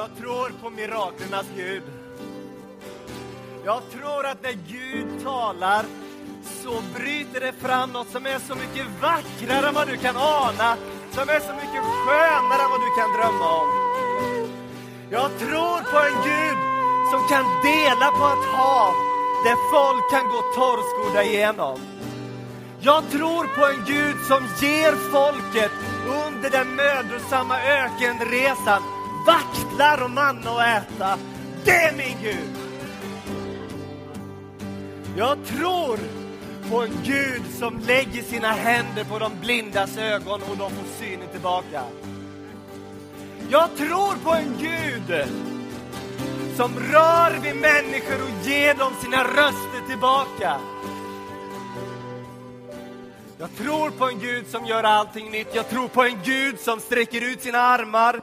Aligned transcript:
jag 0.00 0.16
tror 0.18 0.52
på 0.62 0.70
miraklernas 0.70 1.46
Gud. 1.56 1.82
Jag 3.64 3.82
tror 3.90 4.26
att 4.26 4.42
när 4.42 4.56
Gud 4.68 5.24
talar 5.24 5.84
så 6.62 6.82
bryter 6.94 7.40
det 7.40 7.52
fram 7.52 7.90
något 7.90 8.08
som 8.08 8.26
är 8.26 8.38
så 8.38 8.54
mycket 8.54 8.86
vackrare 9.02 9.68
än 9.68 9.74
vad 9.74 9.88
du 9.88 9.96
kan 9.96 10.16
ana, 10.16 10.76
som 11.10 11.28
är 11.28 11.40
så 11.48 11.52
mycket 11.62 11.84
skönare 12.02 12.62
än 12.64 12.70
vad 12.74 12.80
du 12.86 12.90
kan 13.00 13.10
drömma 13.16 13.48
om. 13.62 13.68
Jag 15.10 15.30
tror 15.38 15.78
på 15.92 15.98
en 16.08 16.18
Gud 16.30 16.58
som 17.10 17.20
kan 17.32 17.44
dela 17.62 18.08
på 18.18 18.26
ett 18.34 18.46
hav 18.54 18.94
där 19.44 19.58
folk 19.72 20.10
kan 20.10 20.24
gå 20.32 20.40
torrskodda 20.54 21.24
igenom. 21.24 21.78
Jag 22.80 23.10
tror 23.10 23.44
på 23.56 23.62
en 23.72 23.84
Gud 23.86 24.16
som 24.28 24.42
ger 24.60 24.92
folket 25.12 25.72
under 26.26 26.50
den 26.50 26.68
mödosamma 26.76 27.56
ökenresan 27.60 28.82
vaktlar 29.30 30.04
och 30.04 30.10
manna 30.10 30.50
att 30.50 30.82
äta. 30.82 31.18
Det 31.64 31.70
är 31.70 31.96
min 31.96 32.16
Gud! 32.22 32.56
Jag 35.16 35.38
tror 35.44 35.98
på 36.70 36.82
en 36.82 36.98
Gud 37.04 37.42
som 37.58 37.78
lägger 37.78 38.22
sina 38.22 38.52
händer 38.52 39.04
på 39.04 39.18
de 39.18 39.32
blindas 39.40 39.96
ögon 39.96 40.42
och 40.42 40.56
de 40.56 40.70
får 40.70 40.84
synen 40.98 41.28
tillbaka. 41.32 41.82
Jag 43.50 43.76
tror 43.76 44.14
på 44.24 44.30
en 44.30 44.54
Gud 44.58 45.28
som 46.56 46.78
rör 46.78 47.38
vid 47.42 47.56
människor 47.56 48.22
och 48.22 48.46
ger 48.46 48.74
dem 48.74 48.92
sina 49.02 49.24
röster 49.24 49.88
tillbaka. 49.88 50.60
Jag 53.38 53.56
tror 53.56 53.90
på 53.90 54.08
en 54.08 54.18
Gud 54.18 54.46
som 54.46 54.66
gör 54.66 54.82
allting 54.82 55.30
nytt. 55.30 55.54
Jag 55.54 55.68
tror 55.68 55.88
på 55.88 56.02
en 56.02 56.18
Gud 56.24 56.60
som 56.60 56.80
sträcker 56.80 57.32
ut 57.32 57.42
sina 57.42 57.58
armar 57.58 58.19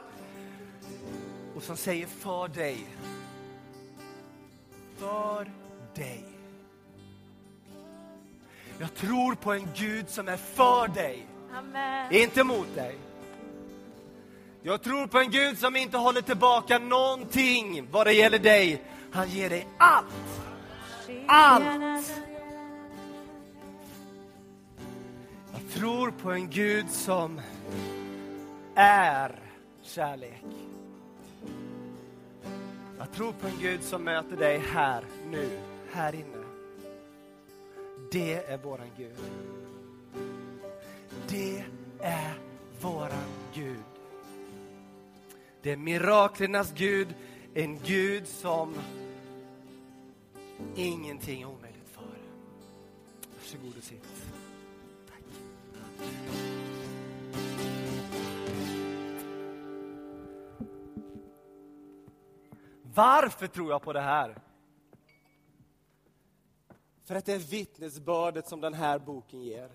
och 1.58 1.64
som 1.64 1.76
säger 1.76 2.06
för 2.06 2.48
dig. 2.48 2.86
För 4.96 5.50
dig. 5.94 6.24
Jag 8.78 8.94
tror 8.94 9.34
på 9.34 9.52
en 9.52 9.68
Gud 9.74 10.08
som 10.08 10.28
är 10.28 10.36
för 10.36 10.88
dig, 10.88 11.26
Amen. 11.54 12.14
inte 12.14 12.44
mot 12.44 12.74
dig. 12.74 12.98
Jag 14.62 14.82
tror 14.82 15.06
på 15.06 15.18
en 15.18 15.30
Gud 15.30 15.58
som 15.58 15.76
inte 15.76 15.96
håller 15.98 16.22
tillbaka 16.22 16.78
någonting 16.78 17.88
vad 17.90 18.06
det 18.06 18.12
gäller 18.12 18.38
dig. 18.38 18.82
Han 19.12 19.28
ger 19.28 19.50
dig 19.50 19.66
allt. 19.78 20.40
Allt. 21.26 22.12
Jag 25.52 25.72
tror 25.74 26.10
på 26.10 26.30
en 26.30 26.50
Gud 26.50 26.90
som 26.90 27.40
är 28.74 29.38
kärlek. 29.82 30.67
Jag 32.98 33.12
tror 33.12 33.32
på 33.32 33.46
en 33.46 33.58
Gud 33.60 33.82
som 33.82 34.04
möter 34.04 34.36
dig 34.36 34.58
här, 34.58 35.04
nu, 35.30 35.58
här 35.92 36.14
inne. 36.14 36.44
Det 38.12 38.34
är 38.34 38.58
våran 38.58 38.90
Gud. 38.96 39.16
Det 41.28 41.64
är 42.00 42.34
våran 42.80 43.28
Gud. 43.54 43.82
Det 45.62 45.72
är 45.72 45.76
miraklernas 45.76 46.72
Gud, 46.72 47.08
en 47.54 47.78
Gud 47.78 48.26
som 48.26 48.74
ingenting 50.76 51.42
är 51.42 51.46
omöjligt 51.46 51.88
för. 51.92 52.18
Varsågod 53.38 53.76
och 53.78 53.84
sitt. 53.84 54.04
Tack. 55.08 55.22
Varför 62.98 63.46
tror 63.46 63.70
jag 63.70 63.82
på 63.82 63.92
det 63.92 64.00
här? 64.00 64.38
För 67.04 67.14
att 67.14 67.24
det 67.26 67.32
är 67.32 67.38
vittnesbördet 67.38 68.48
som 68.48 68.60
den 68.60 68.74
här 68.74 68.98
boken 68.98 69.42
ger. 69.42 69.70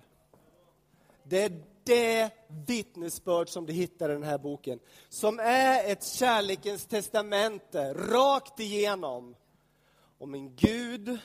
Det 1.24 1.44
är 1.44 1.64
det 1.84 2.32
vittnesbörd 2.68 3.50
som 3.50 3.66
du 3.66 3.74
hittar 3.74 4.10
i 4.10 4.14
den 4.14 4.24
här 4.24 4.38
boken. 4.38 4.80
Som 5.10 5.40
är 5.40 5.92
ett 5.92 6.04
kärlekens 6.04 6.86
testamente, 6.86 7.94
rakt 7.94 8.60
igenom. 8.60 9.36
Om 10.18 10.34
en 10.34 10.56
Gud 10.56 11.18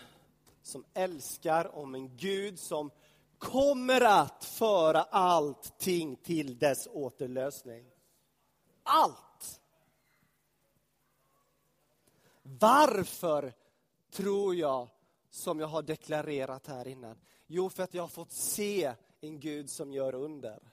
som 0.62 0.84
älskar, 0.94 1.76
om 1.76 1.94
en 1.94 2.16
Gud 2.16 2.58
som 2.58 2.90
kommer 3.38 4.00
att 4.00 4.44
föra 4.44 5.02
allting 5.02 6.16
till 6.16 6.58
dess 6.58 6.88
återlösning. 6.92 7.84
Allt! 8.82 9.27
Varför 12.60 13.52
tror 14.10 14.54
jag, 14.54 14.88
som 15.30 15.60
jag 15.60 15.66
har 15.66 15.82
deklarerat 15.82 16.66
här 16.66 16.88
innan? 16.88 17.18
Jo, 17.46 17.70
för 17.70 17.82
att 17.82 17.94
jag 17.94 18.02
har 18.02 18.08
fått 18.08 18.32
se 18.32 18.94
en 19.20 19.40
Gud 19.40 19.70
som 19.70 19.92
gör 19.92 20.14
under. 20.14 20.72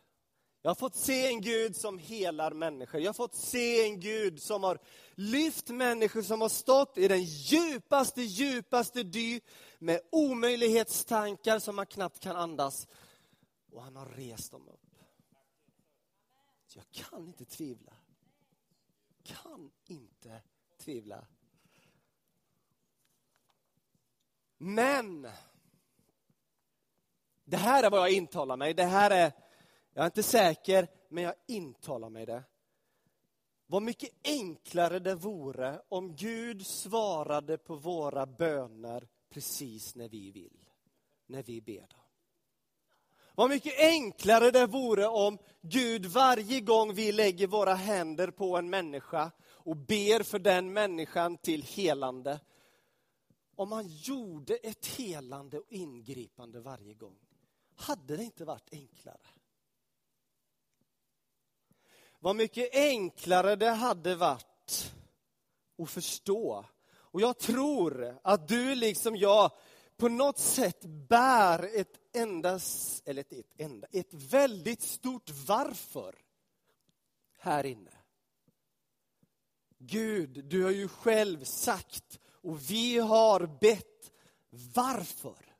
Jag 0.61 0.69
har 0.69 0.75
fått 0.75 0.95
se 0.95 1.27
en 1.27 1.41
Gud 1.41 1.75
som 1.75 1.97
helar 1.97 2.51
människor. 2.51 3.01
Jag 3.01 3.09
har 3.09 3.13
fått 3.13 3.35
se 3.35 3.83
en 3.83 3.99
Gud 3.99 4.41
som 4.41 4.63
har 4.63 4.79
lyft 5.15 5.69
människor 5.69 6.21
som 6.21 6.41
har 6.41 6.49
stått 6.49 6.97
i 6.97 7.07
den 7.07 7.23
djupaste, 7.23 8.21
djupaste 8.21 9.03
dy 9.03 9.39
med 9.79 10.01
omöjlighetstankar 10.11 11.59
som 11.59 11.75
man 11.75 11.85
knappt 11.85 12.19
kan 12.19 12.35
andas. 12.35 12.87
Och 13.71 13.83
han 13.83 13.95
har 13.95 14.05
rest 14.05 14.51
dem 14.51 14.67
upp. 14.67 14.95
Så 16.67 16.79
jag 16.79 17.05
kan 17.05 17.27
inte 17.27 17.45
tvivla. 17.45 17.93
Kan 19.23 19.71
inte 19.85 20.41
tvivla. 20.77 21.27
Men 24.57 25.27
det 27.45 27.57
här 27.57 27.83
är 27.83 27.89
vad 27.89 27.99
jag 27.99 28.11
intalar 28.11 28.57
mig. 28.57 28.73
Det 28.73 28.83
här 28.83 29.11
är, 29.11 29.31
jag 29.93 30.01
är 30.01 30.05
inte 30.05 30.23
säker, 30.23 30.87
men 31.09 31.23
jag 31.23 31.33
intalar 31.47 32.09
mig 32.09 32.25
det. 32.25 32.43
Vad 33.67 33.81
mycket 33.81 34.09
enklare 34.23 34.99
det 34.99 35.15
vore 35.15 35.81
om 35.89 36.15
Gud 36.15 36.65
svarade 36.65 37.57
på 37.57 37.75
våra 37.75 38.25
böner 38.25 39.07
precis 39.29 39.95
när 39.95 40.09
vi 40.09 40.31
vill, 40.31 40.69
när 41.27 41.43
vi 41.43 41.61
ber 41.61 41.79
dem. 41.79 41.99
Vad 43.35 43.49
mycket 43.49 43.79
enklare 43.79 44.51
det 44.51 44.67
vore 44.67 45.07
om 45.07 45.37
Gud 45.61 46.05
varje 46.05 46.61
gång 46.61 46.93
vi 46.93 47.11
lägger 47.11 47.47
våra 47.47 47.73
händer 47.73 48.31
på 48.31 48.57
en 48.57 48.69
människa 48.69 49.31
och 49.47 49.77
ber 49.77 50.23
för 50.23 50.39
den 50.39 50.73
människan 50.73 51.37
till 51.37 51.63
helande, 51.63 52.39
om 53.55 53.69
man 53.69 53.87
gjorde 53.87 54.55
ett 54.55 54.85
helande 54.85 55.59
och 55.59 55.71
ingripande 55.71 56.59
varje 56.59 56.93
gång, 56.93 57.17
hade 57.75 58.17
det 58.17 58.23
inte 58.23 58.45
varit 58.45 58.69
enklare? 58.71 59.27
Vad 62.19 62.35
mycket 62.35 62.75
enklare 62.75 63.55
det 63.55 63.69
hade 63.69 64.15
varit 64.15 64.93
att 65.77 65.89
förstå. 65.89 66.65
Och 66.93 67.21
jag 67.21 67.37
tror 67.37 68.19
att 68.23 68.47
du 68.47 68.75
liksom 68.75 69.15
jag 69.15 69.51
på 69.97 70.09
något 70.09 70.39
sätt 70.39 70.85
bär 70.85 71.79
ett 71.79 71.99
enda, 72.13 72.59
eller 73.05 73.21
ett, 73.21 73.33
ett 73.33 73.53
enda, 73.57 73.87
ett 73.91 74.13
väldigt 74.13 74.81
stort 74.81 75.29
varför 75.47 76.15
här 77.37 77.65
inne. 77.65 77.91
Gud, 79.77 80.45
du 80.45 80.63
har 80.63 80.71
ju 80.71 80.87
själv 80.87 81.43
sagt 81.43 82.19
och 82.45 82.71
vi 82.71 82.97
har 82.97 83.45
bett 83.59 84.11
varför? 84.75 85.55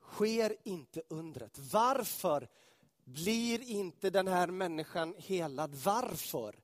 Sker 0.00 0.56
inte 0.62 1.02
undret? 1.08 1.58
Varför 1.58 2.48
blir 3.04 3.62
inte 3.62 4.10
den 4.10 4.28
här 4.28 4.46
människan 4.46 5.14
helad? 5.18 5.74
Varför? 5.74 6.54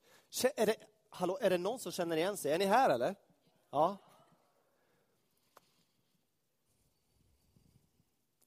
Är 0.57 0.67
det, 0.67 0.77
hallå, 1.09 1.39
är 1.41 1.51
det 1.51 1.59
någon 1.59 1.79
som 1.79 1.93
känner 1.93 2.17
igen 2.17 2.37
sig? 2.37 2.53
Är 2.53 2.59
ni 2.59 2.65
här 2.65 2.91
eller? 2.91 3.15
Ja. 3.71 3.97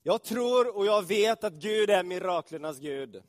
Jag 0.02 0.24
tror 0.24 0.78
och 0.78 0.86
jag 0.86 1.08
vet 1.08 1.44
att 1.44 1.54
Gud 1.54 1.90
är 1.90 2.04
miraklernas 2.04 2.80
Gud. 2.80 3.24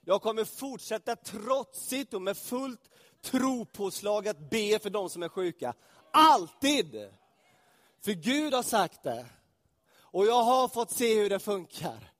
Jag 0.00 0.22
kommer 0.22 0.44
fortsätta 0.44 1.16
trotsigt 1.16 2.14
och 2.14 2.22
med 2.22 2.36
fullt 2.36 2.91
tropåslag 3.22 4.28
att 4.28 4.50
be 4.50 4.78
för 4.78 4.90
de 4.90 5.10
som 5.10 5.22
är 5.22 5.28
sjuka. 5.28 5.74
Alltid! 6.12 7.10
För 8.00 8.12
Gud 8.12 8.54
har 8.54 8.62
sagt 8.62 9.02
det. 9.02 9.26
Och 9.94 10.26
jag 10.26 10.42
har 10.42 10.68
fått 10.68 10.90
se 10.90 11.20
hur 11.20 11.30
det 11.30 11.38
funkar. 11.38 12.12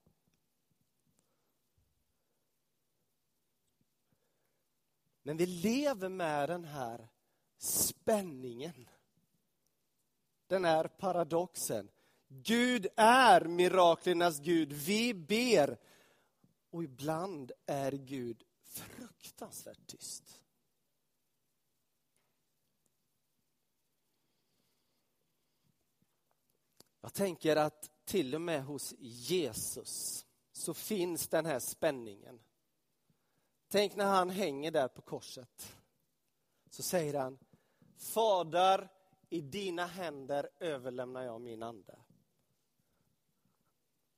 Men 5.22 5.37
vi 5.37 5.46
lever 5.46 6.08
med 6.08 6.49
den 6.49 6.64
här 6.64 7.08
spänningen. 7.58 8.88
Den 10.46 10.64
här 10.64 10.88
paradoxen. 10.88 11.88
Gud 12.28 12.87
är 12.96 13.40
miraklernas 13.44 14.40
Gud. 14.40 14.72
Vi 14.72 15.14
ber. 15.14 15.78
Och 16.70 16.84
ibland 16.84 17.52
är 17.66 17.93
Gud 17.93 18.43
fruktansvärt 18.64 19.87
tyst. 19.87 20.41
Jag 27.02 27.14
tänker 27.14 27.56
att 27.56 27.90
till 28.04 28.34
och 28.34 28.40
med 28.40 28.64
hos 28.64 28.94
Jesus 28.99 30.26
så 30.52 30.75
finns 30.75 31.28
den 31.28 31.46
här 31.46 31.58
spänningen. 31.58 32.40
Tänk 33.69 33.96
när 33.96 34.04
han 34.06 34.31
hänger 34.31 34.70
där 34.70 34.88
på 34.88 35.02
korset. 35.02 35.76
Så 36.70 36.82
säger 36.82 37.14
han, 37.14 37.38
Fader, 37.99 38.88
i 39.31 39.40
dina 39.40 39.87
händer 39.87 40.49
överlämnar 40.60 41.22
jag 41.22 41.40
min 41.40 41.62
ande. 41.62 41.99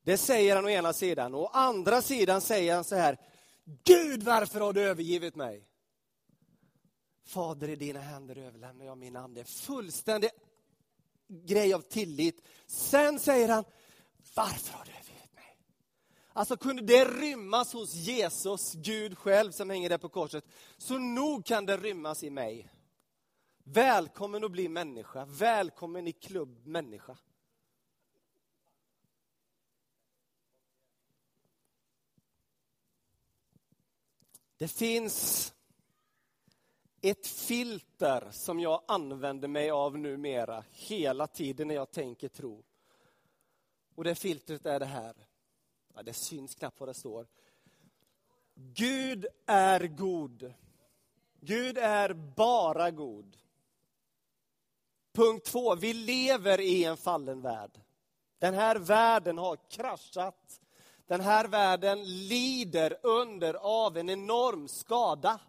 Det 0.02 0.18
säger 0.18 0.56
han 0.56 0.64
å 0.64 0.68
ena 0.68 0.92
sidan. 0.92 1.34
Å 1.34 1.46
andra 1.46 2.02
sidan 2.02 2.40
säger 2.40 2.74
han 2.74 2.84
så 2.84 2.96
här, 2.96 3.18
Gud 3.64 4.22
varför 4.22 4.60
har 4.60 4.72
du 4.72 4.82
övergivit 4.82 5.34
mig? 5.34 5.68
Fader, 7.24 7.68
i 7.68 7.76
dina 7.76 8.00
händer 8.00 8.38
överlämnar 8.38 8.84
jag 8.84 8.98
min 8.98 9.16
ande. 9.16 9.44
Fullständig 9.44 10.30
grej 11.42 11.74
av 11.74 11.80
tillit. 11.80 12.48
Sen 12.66 13.20
säger 13.20 13.48
han, 13.48 13.64
varför 14.34 14.72
har 14.72 14.84
du 14.84 14.90
övergivit 14.90 15.34
mig? 15.34 15.56
Alltså 16.32 16.56
kunde 16.56 16.82
det 16.82 17.04
rymmas 17.04 17.72
hos 17.72 17.94
Jesus, 17.94 18.72
Gud 18.72 19.18
själv 19.18 19.52
som 19.52 19.70
hänger 19.70 19.88
där 19.88 19.98
på 19.98 20.08
korset, 20.08 20.44
så 20.78 20.98
nog 20.98 21.46
kan 21.46 21.66
det 21.66 21.76
rymmas 21.76 22.22
i 22.22 22.30
mig. 22.30 22.70
Välkommen 23.64 24.44
att 24.44 24.50
bli 24.50 24.68
människa, 24.68 25.24
välkommen 25.24 26.06
i 26.08 26.12
klubb 26.12 26.66
människa. 26.66 27.16
Det 34.56 34.68
finns 34.68 35.53
ett 37.10 37.26
filter 37.26 38.28
som 38.30 38.60
jag 38.60 38.82
använder 38.88 39.48
mig 39.48 39.70
av 39.70 39.98
numera 39.98 40.64
hela 40.70 41.26
tiden 41.26 41.68
när 41.68 41.74
jag 41.74 41.90
tänker 41.90 42.28
tro. 42.28 42.64
Och 43.94 44.04
det 44.04 44.14
filtret 44.14 44.66
är 44.66 44.80
det 44.80 44.86
här. 44.86 45.14
Ja, 45.94 46.02
det 46.02 46.12
syns 46.12 46.54
knappt 46.54 46.80
vad 46.80 46.88
det 46.88 46.94
står. 46.94 47.26
Gud 48.54 49.26
är 49.46 49.86
god. 49.86 50.54
Gud 51.40 51.78
är 51.78 52.12
bara 52.12 52.90
god. 52.90 53.36
Punkt 55.12 55.46
två, 55.46 55.74
vi 55.74 55.94
lever 55.94 56.60
i 56.60 56.84
en 56.84 56.96
fallen 56.96 57.40
värld. 57.40 57.80
Den 58.38 58.54
här 58.54 58.76
världen 58.76 59.38
har 59.38 59.56
kraschat. 59.70 60.60
Den 61.06 61.20
här 61.20 61.48
världen 61.48 62.02
lider 62.28 62.98
under 63.02 63.54
av 63.54 63.96
en 63.96 64.10
enorm 64.10 64.68
skada. 64.68 65.40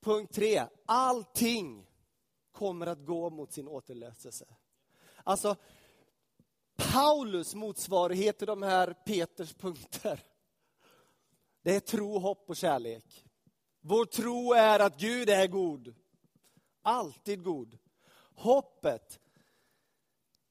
Punkt 0.00 0.34
tre, 0.34 0.66
allting 0.86 1.86
kommer 2.52 2.86
att 2.86 3.06
gå 3.06 3.30
mot 3.30 3.52
sin 3.52 3.68
återlöselse. 3.68 4.46
Alltså, 5.24 5.56
Paulus 6.76 7.54
motsvarighet 7.54 8.38
till 8.38 8.46
de 8.46 8.62
här 8.62 8.92
Peters 8.92 9.54
punkter, 9.54 10.24
det 11.62 11.76
är 11.76 11.80
tro, 11.80 12.18
hopp 12.18 12.50
och 12.50 12.56
kärlek. 12.56 13.24
Vår 13.80 14.04
tro 14.04 14.52
är 14.52 14.80
att 14.80 15.00
Gud 15.00 15.28
är 15.28 15.46
god. 15.46 15.94
Alltid 16.82 17.42
god. 17.42 17.78
Hoppet, 18.34 19.20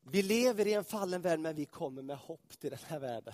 vi 0.01 0.21
lever 0.21 0.67
i 0.67 0.73
en 0.73 0.83
fallen 0.83 1.21
värld 1.21 1.39
men 1.39 1.55
vi 1.55 1.65
kommer 1.65 2.01
med 2.01 2.17
hopp 2.17 2.59
till 2.59 2.69
den 2.69 2.79
här 2.87 2.99
världen. 2.99 3.33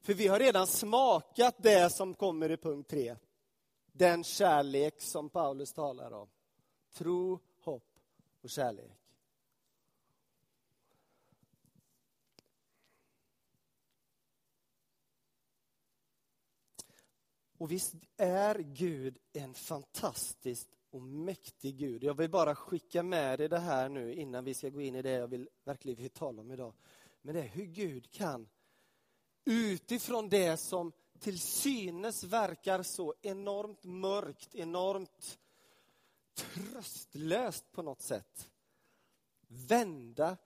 För 0.00 0.14
vi 0.14 0.26
har 0.26 0.38
redan 0.38 0.66
smakat 0.66 1.54
det 1.58 1.92
som 1.92 2.14
kommer 2.14 2.50
i 2.50 2.56
punkt 2.56 2.90
tre. 2.90 3.16
Den 3.92 4.24
kärlek 4.24 5.02
som 5.02 5.28
Paulus 5.28 5.72
talar 5.72 6.12
om. 6.12 6.28
Tro, 6.92 7.38
hopp 7.60 7.98
och 8.40 8.50
kärlek. 8.50 9.00
Och 17.58 17.70
visst 17.70 17.94
är 18.16 18.58
Gud 18.58 19.18
en 19.32 19.54
fantastisk 19.54 20.68
och 20.90 21.02
mäktig 21.02 21.76
Gud. 21.76 22.04
Jag 22.04 22.14
vill 22.14 22.30
bara 22.30 22.54
skicka 22.54 23.02
med 23.02 23.38
dig 23.38 23.48
det 23.48 23.58
här 23.58 23.88
nu 23.88 24.14
innan 24.14 24.44
vi 24.44 24.54
ska 24.54 24.68
gå 24.68 24.80
in 24.80 24.94
i 24.94 25.02
det 25.02 25.10
jag 25.10 25.28
vill 25.28 25.48
verkligen 25.64 26.02
vill 26.02 26.10
tala 26.10 26.40
om 26.40 26.50
idag. 26.50 26.74
Men 27.22 27.34
det 27.34 27.40
är 27.40 27.48
hur 27.48 27.64
Gud 27.64 28.10
kan 28.10 28.48
utifrån 29.44 30.28
det 30.28 30.56
som 30.56 30.92
till 31.20 31.40
synes 31.40 32.24
verkar 32.24 32.82
så 32.82 33.14
enormt 33.22 33.84
mörkt, 33.84 34.54
enormt 34.54 35.38
tröstlöst 36.34 37.72
på 37.72 37.82
något 37.82 38.02
sätt. 38.02 38.50
Vända 39.48 40.36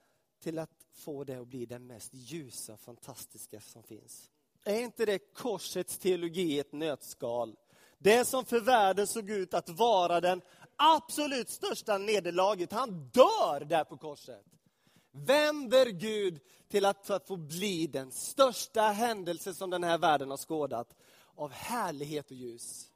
till 0.41 0.59
att 0.59 0.87
få 0.93 1.25
det 1.25 1.37
att 1.37 1.49
bli 1.49 1.67
det 1.67 1.79
mest 1.79 2.15
ljusa, 2.15 2.77
fantastiska 2.77 3.61
som 3.61 3.83
finns. 3.83 4.31
Är 4.65 4.81
inte 4.81 5.07
det 5.07 5.19
korsets 5.19 5.99
teologi 5.99 6.43
i 6.43 6.59
ett 6.59 6.73
nötskal? 6.73 7.57
Det 7.99 8.25
som 8.25 8.45
för 8.45 8.61
världen 8.61 9.07
såg 9.07 9.31
ut 9.31 9.55
att 9.55 9.69
vara 9.69 10.21
den 10.21 10.43
absolut 10.77 11.51
största 11.51 11.99
nederlaget, 11.99 12.73
han 12.73 13.09
dör 13.09 13.65
där 13.65 13.85
på 13.85 13.97
korset. 13.97 14.47
Vänder 15.17 15.87
Gud 15.87 16.41
till 16.69 16.85
att, 16.85 17.27
få 17.27 17.37
bli 17.37 17.87
den 17.87 18.11
största 18.11 18.83
händelse 18.83 19.55
som 19.55 19.71
den 19.71 19.85
här 19.85 19.99
världen 19.99 20.31
har 20.31 20.37
skådat 20.37 20.97
av 21.35 21.51
härlighet 21.51 22.31
och 22.31 22.37
ljus. 22.37 22.93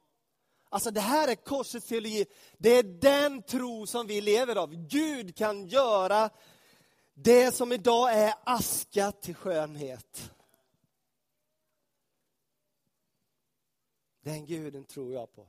Alltså 0.69 0.91
det 0.91 1.01
här 1.01 1.27
är 1.27 1.35
korsets 1.35 1.87
teologi. 1.87 2.25
Det 2.57 2.69
är 2.69 2.83
den 2.83 3.41
tro 3.41 3.87
som 3.87 4.07
vi 4.07 4.21
lever 4.21 4.55
av. 4.55 4.87
Gud 4.87 5.35
kan 5.35 5.67
göra 5.67 6.29
det 7.13 7.55
som 7.55 7.71
idag 7.71 8.13
är 8.13 8.33
aska 8.43 9.11
till 9.11 9.35
skönhet. 9.35 10.31
Den 14.21 14.45
guden 14.45 14.85
tror 14.85 15.13
jag 15.13 15.31
på. 15.31 15.47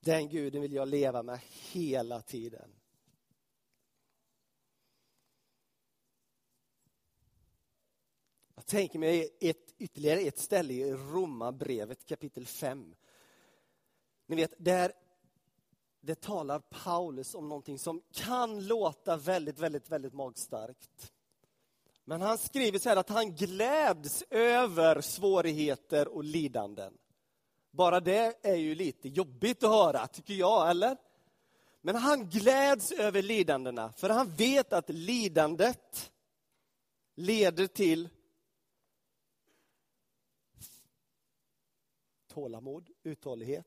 Den 0.00 0.28
guden 0.28 0.62
vill 0.62 0.72
jag 0.72 0.88
leva 0.88 1.22
med 1.22 1.40
hela 1.72 2.20
tiden. 2.20 2.79
Tänker 8.70 8.98
mig 8.98 9.36
ett, 9.40 9.74
ytterligare 9.78 10.20
ett 10.20 10.38
ställe 10.38 10.72
i 10.72 10.92
Romarbrevet 10.92 12.06
kapitel 12.06 12.46
5. 12.46 12.94
Ni 14.26 14.36
vet, 14.36 14.54
där 14.58 14.92
det 16.00 16.20
talar 16.20 16.58
Paulus 16.58 17.34
om 17.34 17.48
någonting 17.48 17.78
som 17.78 18.02
kan 18.12 18.66
låta 18.66 19.16
väldigt, 19.16 19.58
väldigt, 19.58 19.90
väldigt 19.90 20.12
magstarkt. 20.12 21.12
Men 22.04 22.20
han 22.20 22.38
skriver 22.38 22.78
så 22.78 22.88
här 22.88 22.96
att 22.96 23.08
han 23.08 23.34
gläds 23.34 24.24
över 24.30 25.00
svårigheter 25.00 26.08
och 26.08 26.24
lidanden. 26.24 26.92
Bara 27.70 28.00
det 28.00 28.38
är 28.42 28.56
ju 28.56 28.74
lite 28.74 29.08
jobbigt 29.08 29.64
att 29.64 29.70
höra, 29.70 30.06
tycker 30.06 30.34
jag, 30.34 30.70
eller? 30.70 30.96
Men 31.80 31.96
han 31.96 32.28
gläds 32.28 32.92
över 32.92 33.22
lidandena, 33.22 33.92
för 33.92 34.08
han 34.08 34.34
vet 34.34 34.72
att 34.72 34.88
lidandet 34.88 36.12
leder 37.16 37.66
till 37.66 38.08
tålamod, 42.40 42.90
uthållighet. 43.02 43.66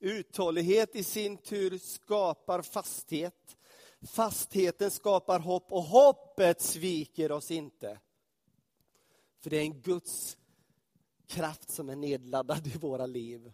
Uthållighet 0.00 0.96
i 0.96 1.04
sin 1.04 1.36
tur 1.36 1.78
skapar 1.78 2.62
fasthet. 2.62 3.56
Fastheten 4.00 4.90
skapar 4.90 5.38
hopp 5.38 5.72
och 5.72 5.82
hoppet 5.82 6.60
sviker 6.60 7.32
oss 7.32 7.50
inte. 7.50 7.98
För 9.40 9.50
det 9.50 9.56
är 9.56 9.60
en 9.60 9.80
Guds 9.80 10.36
kraft 11.26 11.70
som 11.70 11.88
är 11.88 11.96
nedladdad 11.96 12.66
i 12.66 12.78
våra 12.78 13.06
liv. 13.06 13.52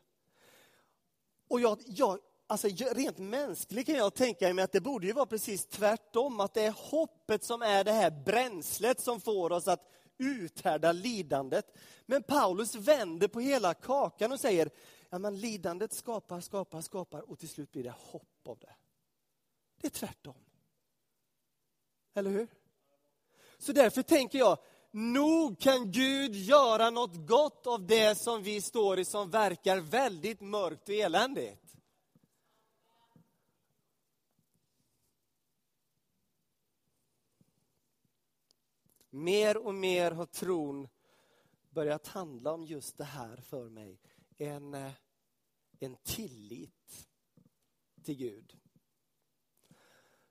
Och 1.48 1.60
jag, 1.60 1.78
jag, 1.86 2.18
alltså 2.46 2.68
rent 2.94 3.18
mänskligt 3.18 3.86
kan 3.86 3.94
jag 3.94 4.14
tänka 4.14 4.54
mig 4.54 4.64
att 4.64 4.72
det 4.72 4.80
borde 4.80 5.06
ju 5.06 5.12
vara 5.12 5.26
precis 5.26 5.66
tvärtom, 5.66 6.40
att 6.40 6.54
det 6.54 6.62
är 6.62 6.74
hoppet 6.90 7.44
som 7.44 7.62
är 7.62 7.84
det 7.84 7.92
här 7.92 8.10
bränslet 8.10 9.00
som 9.00 9.20
får 9.20 9.52
oss 9.52 9.68
att 9.68 9.97
uthärda 10.18 10.92
lidandet. 10.92 11.76
Men 12.06 12.22
Paulus 12.22 12.74
vänder 12.74 13.28
på 13.28 13.40
hela 13.40 13.74
kakan 13.74 14.32
och 14.32 14.40
säger, 14.40 14.70
ja 15.10 15.18
men 15.18 15.40
lidandet 15.40 15.92
skapar, 15.92 16.40
skapar, 16.40 16.80
skapar 16.80 17.30
och 17.30 17.38
till 17.38 17.48
slut 17.48 17.72
blir 17.72 17.84
det 17.84 17.94
hopp 17.96 18.48
av 18.48 18.58
det. 18.58 18.74
Det 19.80 19.86
är 19.86 19.90
tvärtom. 19.90 20.34
Eller 22.14 22.30
hur? 22.30 22.48
Så 23.58 23.72
därför 23.72 24.02
tänker 24.02 24.38
jag, 24.38 24.58
nog 24.90 25.60
kan 25.60 25.92
Gud 25.92 26.34
göra 26.34 26.90
något 26.90 27.26
gott 27.26 27.66
av 27.66 27.86
det 27.86 28.18
som 28.18 28.42
vi 28.42 28.60
står 28.60 28.98
i 28.98 29.04
som 29.04 29.30
verkar 29.30 29.80
väldigt 29.80 30.40
mörkt 30.40 30.88
och 30.88 30.94
eländigt. 30.94 31.77
Mer 39.10 39.56
och 39.56 39.74
mer 39.74 40.10
har 40.10 40.26
tron 40.26 40.88
börjat 41.70 42.06
handla 42.06 42.52
om 42.52 42.64
just 42.64 42.98
det 42.98 43.04
här 43.04 43.36
för 43.36 43.68
mig. 43.68 44.00
En, 44.36 44.74
eh, 44.74 44.92
en 45.78 45.96
tillit 45.96 47.08
till 48.02 48.16
Gud. 48.16 48.56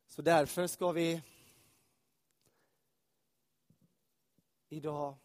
Så 0.06 0.22
därför 0.22 0.68
ska 0.68 0.92
vi 0.92 1.22
idag 4.70 5.16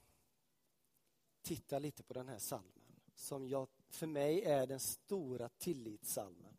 titta 1.42 1.78
lite 1.78 2.02
på 2.02 2.14
den 2.14 2.28
här 2.28 2.38
salmen 2.38 2.82
som 3.14 3.48
jag, 3.48 3.68
för 3.88 4.06
mig 4.06 4.42
är 4.42 4.66
den 4.66 4.80
stora 4.80 5.48
tillitssalmen. 5.48 6.56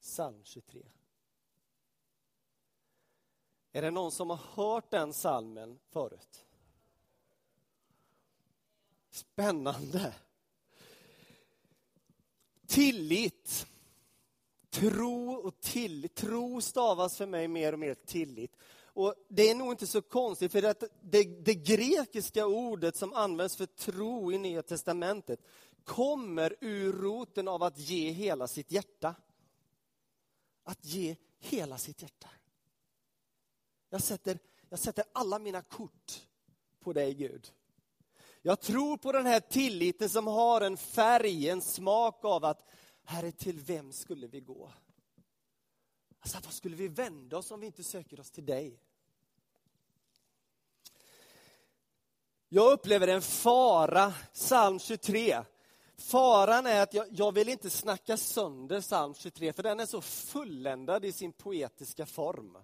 Psalm 0.00 0.44
23. 0.44 0.82
Är 3.76 3.82
det 3.82 3.90
någon 3.90 4.12
som 4.12 4.30
har 4.30 4.40
hört 4.54 4.90
den 4.90 5.12
salmen 5.12 5.78
förut? 5.90 6.44
Spännande. 9.10 10.14
Tillit. 12.66 13.66
Tro 14.70 15.32
och 15.32 15.60
tillit. 15.60 16.14
Tro 16.14 16.60
stavas 16.60 17.16
för 17.16 17.26
mig 17.26 17.48
mer 17.48 17.72
och 17.72 17.78
mer 17.78 17.94
tillit. 17.94 18.56
Och 18.84 19.14
Det 19.28 19.50
är 19.50 19.54
nog 19.54 19.72
inte 19.72 19.86
så 19.86 20.02
konstigt, 20.02 20.52
för 20.52 20.62
det, 20.62 20.74
det, 21.00 21.24
det 21.24 21.54
grekiska 21.54 22.46
ordet 22.46 22.96
som 22.96 23.14
används 23.14 23.56
för 23.56 23.66
tro 23.66 24.32
i 24.32 24.38
Nya 24.38 24.62
testamentet 24.62 25.40
kommer 25.84 26.56
ur 26.60 26.92
roten 26.92 27.48
av 27.48 27.62
att 27.62 27.78
ge 27.78 28.10
hela 28.10 28.48
sitt 28.48 28.72
hjärta. 28.72 29.14
Att 30.64 30.84
ge 30.84 31.16
hela 31.38 31.78
sitt 31.78 32.02
hjärta. 32.02 32.28
Jag 33.88 34.02
sätter, 34.02 34.38
jag 34.68 34.78
sätter 34.78 35.04
alla 35.12 35.38
mina 35.38 35.62
kort 35.62 36.26
på 36.80 36.92
dig, 36.92 37.14
Gud. 37.14 37.52
Jag 38.42 38.60
tror 38.60 38.96
på 38.96 39.12
den 39.12 39.26
här 39.26 39.40
tilliten 39.40 40.08
som 40.08 40.26
har 40.26 40.60
en 40.60 40.76
färg, 40.76 41.48
en 41.48 41.62
smak 41.62 42.24
av 42.24 42.44
att 42.44 42.64
Herre, 43.08 43.32
till 43.32 43.60
vem 43.60 43.92
skulle 43.92 44.26
vi 44.26 44.40
gå? 44.40 44.72
Alltså, 46.20 46.38
vad 46.44 46.52
skulle 46.52 46.76
vi 46.76 46.88
vända 46.88 47.38
oss 47.38 47.50
om 47.50 47.60
vi 47.60 47.66
inte 47.66 47.84
söker 47.84 48.20
oss 48.20 48.30
till 48.30 48.46
dig? 48.46 48.80
Jag 52.48 52.72
upplever 52.72 53.08
en 53.08 53.22
fara, 53.22 54.14
psalm 54.32 54.78
23. 54.78 55.42
Faran 55.96 56.66
är 56.66 56.82
att 56.82 56.94
jag, 56.94 57.06
jag, 57.10 57.32
vill 57.32 57.48
inte 57.48 57.70
snacka 57.70 58.16
sönder 58.16 58.80
psalm 58.80 59.14
23, 59.14 59.52
för 59.52 59.62
den 59.62 59.80
är 59.80 59.86
så 59.86 60.00
fulländad 60.00 61.04
i 61.04 61.12
sin 61.12 61.32
poetiska 61.32 62.06
form. 62.06 62.58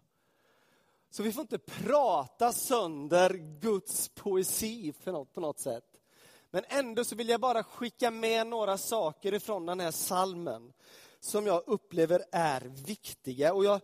Så 1.13 1.23
vi 1.23 1.33
får 1.33 1.43
inte 1.43 1.59
prata 1.59 2.53
sönder 2.53 3.31
Guds 3.61 4.09
poesi 4.09 4.93
på 5.05 5.13
något, 5.13 5.33
på 5.33 5.41
något 5.41 5.61
sätt. 5.61 5.85
Men 6.51 6.65
ändå 6.69 7.05
så 7.05 7.17
vill 7.17 7.29
jag 7.29 7.41
bara 7.41 7.63
skicka 7.63 8.11
med 8.11 8.47
några 8.47 8.79
saker 8.79 9.35
ifrån 9.35 9.67
den 9.67 9.81
här 9.81 9.91
salmen 9.91 10.73
som 11.21 11.47
jag 11.47 11.63
upplever 11.67 12.25
är 12.33 12.61
viktiga. 12.61 13.55
Och 13.55 13.65
jag, 13.65 13.81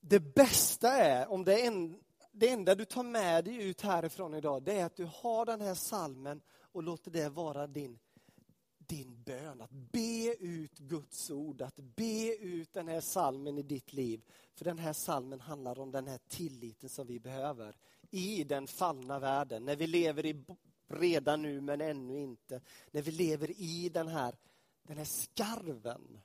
det 0.00 0.20
bästa 0.20 0.88
är, 0.88 1.32
om 1.32 1.44
det, 1.44 1.60
är 1.60 1.66
en, 1.66 2.00
det 2.32 2.48
enda 2.48 2.74
du 2.74 2.84
tar 2.84 3.02
med 3.02 3.44
dig 3.44 3.56
ut 3.56 3.80
härifrån 3.80 4.34
idag, 4.34 4.62
det 4.62 4.78
är 4.78 4.84
att 4.84 4.96
du 4.96 5.08
har 5.14 5.46
den 5.46 5.60
här 5.60 5.74
salmen 5.74 6.40
och 6.60 6.82
låter 6.82 7.10
det 7.10 7.28
vara 7.28 7.66
din, 7.66 7.98
din 8.92 9.22
bön. 9.22 9.60
Att 9.60 9.70
be 9.70 10.34
ut 10.38 10.78
Guds 10.78 11.30
ord, 11.30 11.62
att 11.62 11.76
be 11.76 12.36
ut 12.36 12.72
den 12.72 12.88
här 12.88 13.00
salmen 13.00 13.58
i 13.58 13.62
ditt 13.62 13.92
liv. 13.92 14.22
För 14.54 14.64
den 14.64 14.78
här 14.78 14.92
salmen 14.92 15.40
handlar 15.40 15.78
om 15.78 15.90
den 15.90 16.08
här 16.08 16.20
tilliten 16.28 16.88
som 16.88 17.06
vi 17.06 17.20
behöver 17.20 17.76
i 18.10 18.44
den 18.44 18.66
fallna 18.66 19.18
världen. 19.18 19.64
När 19.64 19.76
vi 19.76 19.86
lever 19.86 20.26
i 20.26 20.44
redan 20.86 21.42
nu 21.42 21.60
men 21.60 21.80
ännu 21.80 22.20
inte. 22.20 22.60
När 22.90 23.02
vi 23.02 23.10
lever 23.10 23.60
i 23.60 23.88
den 23.88 24.08
här, 24.08 24.34
den 24.82 24.96
här 24.96 25.04
skarven 25.04 26.20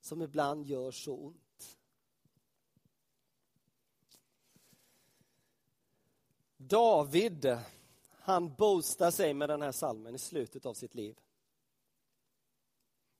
som 0.00 0.22
ibland 0.22 0.66
gör 0.66 0.90
så 0.90 1.16
ont. 1.16 1.78
David, 6.56 7.58
han 8.10 8.54
boastar 8.54 9.10
sig 9.10 9.34
med 9.34 9.48
den 9.48 9.62
här 9.62 9.72
salmen 9.72 10.14
i 10.14 10.18
slutet 10.18 10.66
av 10.66 10.74
sitt 10.74 10.94
liv. 10.94 11.18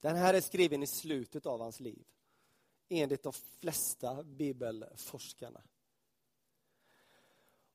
Den 0.04 0.16
här 0.16 0.34
är 0.34 0.40
skriven 0.40 0.82
i 0.82 0.86
slutet 0.86 1.46
av 1.46 1.60
hans 1.60 1.80
liv, 1.80 2.04
enligt 2.88 3.22
de 3.22 3.32
flesta 3.32 4.22
bibelforskarna. 4.22 5.62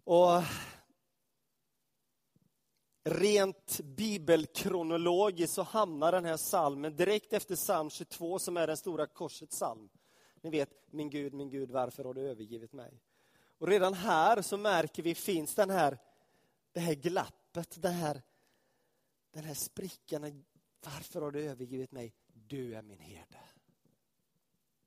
Och 0.04 0.44
Rent 3.04 3.80
bibelkronologiskt 3.80 5.54
så 5.54 5.64
hamnar 5.64 6.12
den 6.12 6.26
här 6.26 6.38
salmen 6.38 6.96
direkt 6.96 7.34
efter 7.34 7.56
psalm 7.56 7.90
22 7.90 8.40
som 8.40 8.58
är 8.58 8.68
den 8.68 8.78
stora 8.78 9.08
korsets 9.08 9.56
psalm. 9.56 9.90
Ni 10.42 10.50
vet, 10.50 10.70
min 10.92 11.10
Gud, 11.10 11.34
min 11.34 11.50
Gud, 11.50 11.72
varför 11.72 12.04
har 12.04 12.14
du 12.14 12.22
övergivit 12.22 12.74
mig? 12.74 13.02
Och 13.58 13.68
redan 13.68 13.94
här 13.94 14.42
så 14.42 14.58
märker 14.58 15.04
vi 15.04 15.16
finns 15.16 15.56
den 15.56 15.70
här, 15.70 15.98
det 16.72 16.80
här 16.80 16.94
glappet, 16.94 17.82
den 17.82 17.94
här, 17.94 18.22
den 19.32 19.44
här 19.44 19.54
sprickan. 19.54 20.46
Varför 20.86 21.22
har 21.22 21.32
du 21.32 21.44
övergivit 21.44 21.92
mig? 21.92 22.14
Du 22.50 22.76
är 22.76 22.82
min 22.82 23.00
herde. 23.00 23.40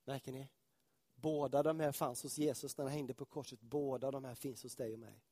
Märker 0.05 0.33
ni? 0.33 0.49
Båda 1.15 1.63
de 1.63 1.81
här 1.81 1.93
fanns 1.93 2.23
hos 2.23 2.39
Jesus 2.39 2.77
när 2.77 2.85
han 2.85 2.93
hängde 2.93 3.15
på 3.15 3.25
korset. 3.25 3.61
Båda 3.61 4.11
de 4.11 4.25
här 4.25 4.35
finns 4.35 4.63
hos 4.63 4.77
dig 4.77 4.93
och 4.93 4.99
mig. 4.99 5.23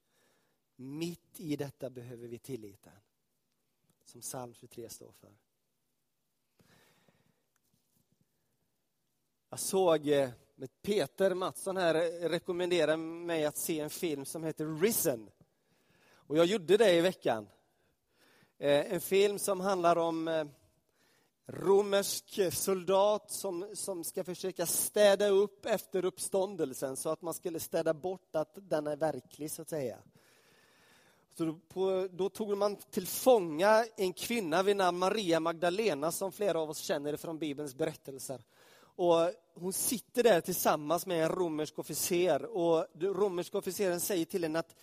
Mitt 0.76 1.40
i 1.40 1.56
detta 1.56 1.90
behöver 1.90 2.28
vi 2.28 2.38
tilliten. 2.38 2.92
Som 4.04 4.20
psalm 4.20 4.54
23 4.54 4.88
står 4.88 5.12
för. 5.12 5.30
Jag 9.48 9.60
såg 9.60 10.08
eh, 10.08 10.30
med 10.54 10.82
Peter 10.82 11.34
Mattsson 11.34 11.76
här 11.76 11.94
eh, 11.94 12.28
rekommendera 12.28 12.96
mig 12.96 13.44
att 13.44 13.56
se 13.56 13.80
en 13.80 13.90
film 13.90 14.24
som 14.24 14.44
heter 14.44 14.80
Risen. 14.80 15.30
Och 16.12 16.36
jag 16.36 16.46
gjorde 16.46 16.76
det 16.76 16.92
i 16.92 17.00
veckan. 17.00 17.48
Eh, 18.58 18.92
en 18.92 19.00
film 19.00 19.38
som 19.38 19.60
handlar 19.60 19.96
om 19.96 20.50
romersk 21.52 22.54
soldat 22.54 23.30
som, 23.30 23.66
som 23.74 24.04
ska 24.04 24.24
försöka 24.24 24.66
städa 24.66 25.28
upp 25.28 25.66
efter 25.66 26.04
uppståndelsen 26.04 26.96
så 26.96 27.08
att 27.08 27.22
man 27.22 27.34
skulle 27.34 27.60
städa 27.60 27.94
bort 27.94 28.36
att 28.36 28.52
den 28.54 28.86
är 28.86 28.96
verklig, 28.96 29.50
så 29.50 29.62
att 29.62 29.68
säga. 29.68 29.96
Så 31.36 31.44
då, 31.44 31.58
på, 31.68 32.08
då 32.12 32.28
tog 32.28 32.56
man 32.56 32.76
till 32.76 33.06
fånga 33.06 33.84
en 33.96 34.12
kvinna 34.12 34.62
vid 34.62 34.76
namn 34.76 34.98
Maria 34.98 35.40
Magdalena 35.40 36.12
som 36.12 36.32
flera 36.32 36.60
av 36.60 36.70
oss 36.70 36.78
känner 36.78 37.16
från 37.16 37.38
Bibelns 37.38 37.74
berättelser. 37.74 38.42
Och 38.82 39.30
hon 39.54 39.72
sitter 39.72 40.22
där 40.22 40.40
tillsammans 40.40 41.06
med 41.06 41.24
en 41.24 41.28
romersk 41.28 41.78
officer 41.78 42.44
och 42.44 42.86
den 42.92 43.14
romerska 43.14 43.58
officeren 43.58 44.00
säger 44.00 44.24
till 44.24 44.42
henne 44.42 44.58
att 44.58 44.74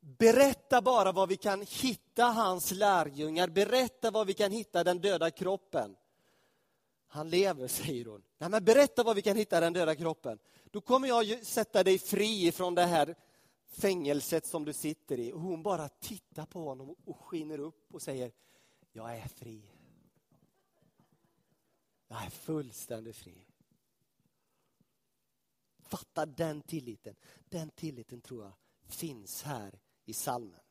berätta 0.00 0.82
bara 0.82 1.12
var 1.12 1.26
vi 1.26 1.36
kan 1.36 1.66
hitta 1.70 2.24
hans 2.24 2.70
lärjungar, 2.70 3.48
berätta 3.48 4.10
var 4.10 4.24
vi 4.24 4.34
kan 4.34 4.52
hitta 4.52 4.84
den 4.84 5.00
döda 5.00 5.30
kroppen. 5.30 5.96
Han 7.14 7.30
lever, 7.30 7.68
säger 7.68 8.04
hon. 8.04 8.22
Nej, 8.38 8.50
men 8.50 8.64
berätta 8.64 9.02
var 9.02 9.14
vi 9.14 9.22
kan 9.22 9.36
hitta 9.36 9.60
den 9.60 9.72
döda 9.72 9.94
kroppen. 9.94 10.38
Då 10.70 10.80
kommer 10.80 11.08
jag 11.08 11.46
sätta 11.46 11.84
dig 11.84 11.98
fri 11.98 12.52
från 12.52 12.74
det 12.74 12.84
här 12.84 13.14
fängelset 13.66 14.46
som 14.46 14.64
du 14.64 14.72
sitter 14.72 15.18
i. 15.18 15.32
Och 15.32 15.40
hon 15.40 15.62
bara 15.62 15.88
tittar 15.88 16.46
på 16.46 16.64
honom 16.64 16.94
och 17.04 17.20
skiner 17.20 17.58
upp 17.58 17.94
och 17.94 18.02
säger, 18.02 18.32
jag 18.92 19.16
är 19.16 19.28
fri. 19.28 19.70
Jag 22.08 22.24
är 22.24 22.30
fullständigt 22.30 23.16
fri. 23.16 23.46
Fatta 25.78 26.26
den 26.26 26.62
tilliten. 26.62 27.16
Den 27.48 27.70
tilliten 27.70 28.20
tror 28.20 28.44
jag 28.44 28.52
finns 28.88 29.42
här 29.42 29.80
i 30.04 30.12
salmen. 30.12 30.63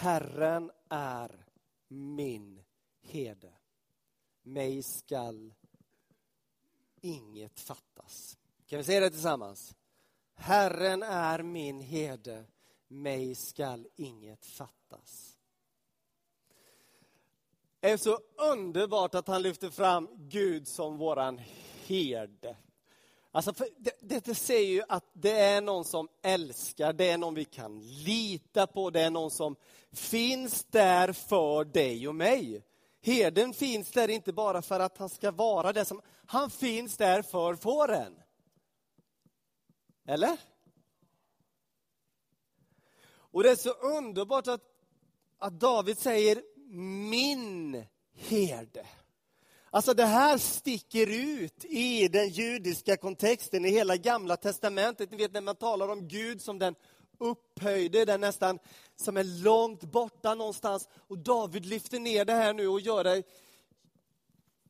Herren 0.00 0.70
är 0.88 1.46
min 1.88 2.64
herde 3.02 3.52
mig 4.48 4.82
skall 4.82 5.54
inget 7.00 7.60
fattas. 7.60 8.38
Kan 8.66 8.78
vi 8.78 8.84
säga 8.84 9.00
det 9.00 9.10
tillsammans? 9.10 9.74
Herren 10.34 11.02
är 11.02 11.42
min 11.42 11.80
herde, 11.80 12.44
mig 12.88 13.34
skall 13.34 13.88
inget 13.96 14.46
fattas. 14.46 15.38
Det 17.80 17.90
är 17.90 17.96
så 17.96 18.18
underbart 18.52 19.14
att 19.14 19.28
han 19.28 19.42
lyfter 19.42 19.70
fram 19.70 20.08
Gud 20.16 20.68
som 20.68 20.98
våran 20.98 21.40
herde. 21.86 22.56
Alltså 23.30 23.52
det, 24.00 24.24
det 24.24 24.34
säger 24.34 24.72
ju 24.72 24.82
att 24.88 25.04
det 25.12 25.40
är 25.40 25.60
någon 25.60 25.84
som 25.84 26.08
älskar, 26.22 26.92
det 26.92 27.10
är 27.10 27.18
någon 27.18 27.34
vi 27.34 27.44
kan 27.44 27.80
lita 27.80 28.66
på, 28.66 28.90
det 28.90 29.00
är 29.00 29.10
någon 29.10 29.30
som 29.30 29.56
finns 29.92 30.64
där 30.64 31.12
för 31.12 31.64
dig 31.64 32.08
och 32.08 32.14
mig. 32.14 32.64
Herden 33.02 33.54
finns 33.54 33.90
där 33.90 34.08
inte 34.08 34.32
bara 34.32 34.62
för 34.62 34.80
att 34.80 34.98
han 34.98 35.08
ska 35.08 35.30
vara 35.30 35.72
det 35.72 35.84
som, 35.84 36.00
han 36.26 36.50
finns 36.50 36.96
där 36.96 37.22
för 37.22 37.54
fåren. 37.54 38.18
Eller? 40.06 40.38
Och 43.10 43.42
det 43.42 43.50
är 43.50 43.56
så 43.56 43.70
underbart 43.70 44.46
att, 44.46 44.62
att 45.38 45.60
David 45.60 45.98
säger 45.98 46.42
min 47.10 47.84
herde. 48.14 48.86
Alltså 49.70 49.94
det 49.94 50.04
här 50.04 50.38
sticker 50.38 51.06
ut 51.06 51.64
i 51.64 52.08
den 52.08 52.28
judiska 52.28 52.96
kontexten, 52.96 53.64
i 53.64 53.70
hela 53.70 53.96
gamla 53.96 54.36
testamentet. 54.36 55.10
Ni 55.10 55.16
vet 55.16 55.32
när 55.32 55.40
man 55.40 55.56
talar 55.56 55.88
om 55.88 56.08
Gud 56.08 56.42
som 56.42 56.58
den 56.58 56.74
upphöjde, 57.18 58.04
den 58.04 58.20
nästan 58.20 58.58
som 58.96 59.16
är 59.16 59.42
långt 59.42 59.82
borta 59.82 60.34
någonstans. 60.34 60.88
Och 61.08 61.18
David 61.18 61.66
lyfter 61.66 61.98
ner 61.98 62.24
det 62.24 62.32
här 62.32 62.52
nu 62.52 62.68
och 62.68 62.80
gör 62.80 63.04
det 63.04 63.22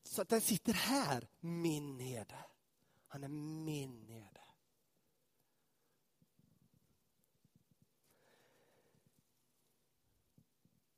så 0.02 0.22
att 0.22 0.28
den 0.28 0.40
sitter 0.40 0.72
här, 0.72 1.28
min 1.40 2.00
herde. 2.00 2.38
Han 3.08 3.24
är 3.24 3.28
min 3.28 4.06
herde. 4.08 4.40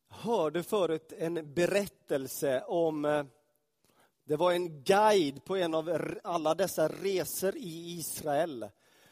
Jag 0.09 0.17
hörde 0.17 0.63
förut 0.63 1.13
en 1.19 1.55
berättelse 1.55 2.65
om 2.67 3.05
eh, 3.05 3.25
det 4.31 4.37
var 4.37 4.53
en 4.53 4.83
guide 4.83 5.45
på 5.45 5.57
en 5.57 5.75
av 5.75 6.15
alla 6.25 6.55
dessa 6.55 6.89
resor 6.89 7.57
i 7.57 7.99
Israel 7.99 8.69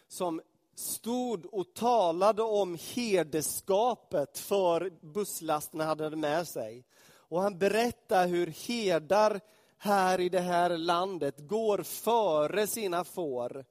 som 0.09 0.41
stod 0.75 1.47
och 1.47 1.75
talade 1.75 2.43
om 2.43 2.79
herdeskapet 2.95 4.39
för 4.39 4.91
busslasten 5.01 5.81
han 5.81 6.01
hade 6.01 6.17
med 6.17 6.49
sig. 6.49 6.85
Och 7.11 7.41
han 7.41 7.59
berättade 7.59 8.29
hur 8.29 8.47
herdar 8.47 9.41
här 9.79 10.21
i 10.21 10.29
det 10.29 10.41
här 10.41 10.79
landet 10.79 11.39
går 11.39 11.83
före 11.83 12.67
sina 12.67 13.05
får. 13.05 13.65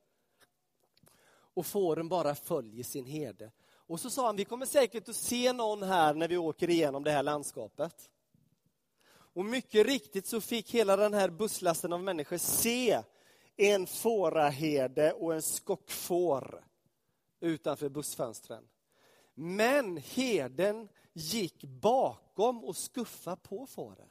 Och 1.54 1.66
fåren 1.66 2.10
bara 2.10 2.36
följer 2.36 2.84
sin 2.84 3.06
herde. 3.06 3.51
Och 3.74 4.00
så 4.00 4.10
sa 4.10 4.25
han, 4.25 4.36
vi 4.36 4.46
kommer 4.46 4.66
säkert 4.66 5.10
att 5.10 5.16
se 5.16 5.54
någon 5.54 5.84
här 5.84 6.13
när 6.13 6.27
vi 6.27 6.38
åker 6.38 6.70
igenom 6.70 7.04
det 7.04 7.12
här 7.12 7.24
landskapet. 7.24 8.10
Och 9.38 9.46
mycket 9.46 9.86
riktigt 9.86 10.25
så 10.25 10.41
fick 10.41 10.74
hela 10.74 10.96
den 10.96 11.13
här 11.13 11.29
busslasten 11.29 11.94
av 11.94 12.03
människor 12.03 12.38
se 12.38 13.03
en 13.58 13.88
fåraherde 13.88 15.13
och 15.13 15.34
en 15.34 15.41
skockfår 15.41 16.65
utanför 17.39 17.89
bussfönstren. 17.89 18.67
Men 19.34 19.98
herden 19.98 20.89
gick 21.13 21.63
bakom 21.63 22.63
och 22.65 22.75
skuffade 22.75 23.41
på 23.41 23.67
fåren 23.67 24.10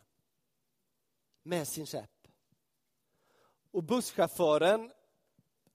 med 1.43 1.69
sin 1.69 1.87
käpp. 1.87 2.29
Och 3.71 3.83
busschauffören 3.83 4.93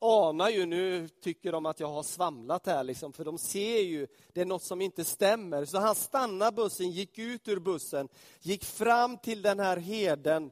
anar 0.02 0.50
ju, 0.50 0.66
nu 0.66 1.08
tycker 1.08 1.52
de 1.52 1.66
att 1.66 1.80
jag 1.80 1.88
har 1.88 2.04
svamlat 2.04 2.66
här, 2.66 2.84
liksom, 2.84 3.14
för 3.14 3.26
de 3.26 3.38
ser 3.38 3.82
ju, 3.82 4.08
det 4.34 4.42
är 4.42 4.46
något 4.46 4.64
som 4.64 4.82
inte 4.82 5.06
stämmer. 5.06 5.66
Så 5.66 5.80
han 5.80 5.96
stannade 5.96 6.56
bussen, 6.56 6.92
gick 6.92 7.18
ut 7.18 7.48
ur 7.48 7.60
bussen, 7.60 8.10
gick 8.42 8.64
fram 8.64 9.18
till 9.18 9.42
den 9.42 9.60
här 9.60 9.78
herden 9.78 10.52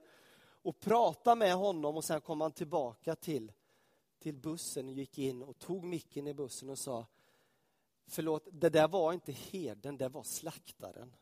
och 0.61 0.79
pratade 0.79 1.35
med 1.35 1.55
honom 1.55 1.97
och 1.97 2.03
sen 2.03 2.21
kom 2.21 2.41
han 2.41 2.51
tillbaka 2.51 3.15
till, 3.15 3.51
till 4.19 4.35
bussen 4.35 4.87
och 4.87 4.93
gick 4.93 5.17
in 5.17 5.43
och 5.43 5.59
tog 5.59 5.83
micken 5.83 6.27
i 6.27 6.33
bussen 6.33 6.69
och 6.69 6.79
sa 6.79 7.05
Förlåt, 8.11 8.47
det 8.51 8.69
där 8.69 8.87
var 8.87 9.13
inte 9.13 9.31
herden, 9.31 9.97
det 9.97 10.09
var 10.09 10.23
slaktaren. 10.23 11.13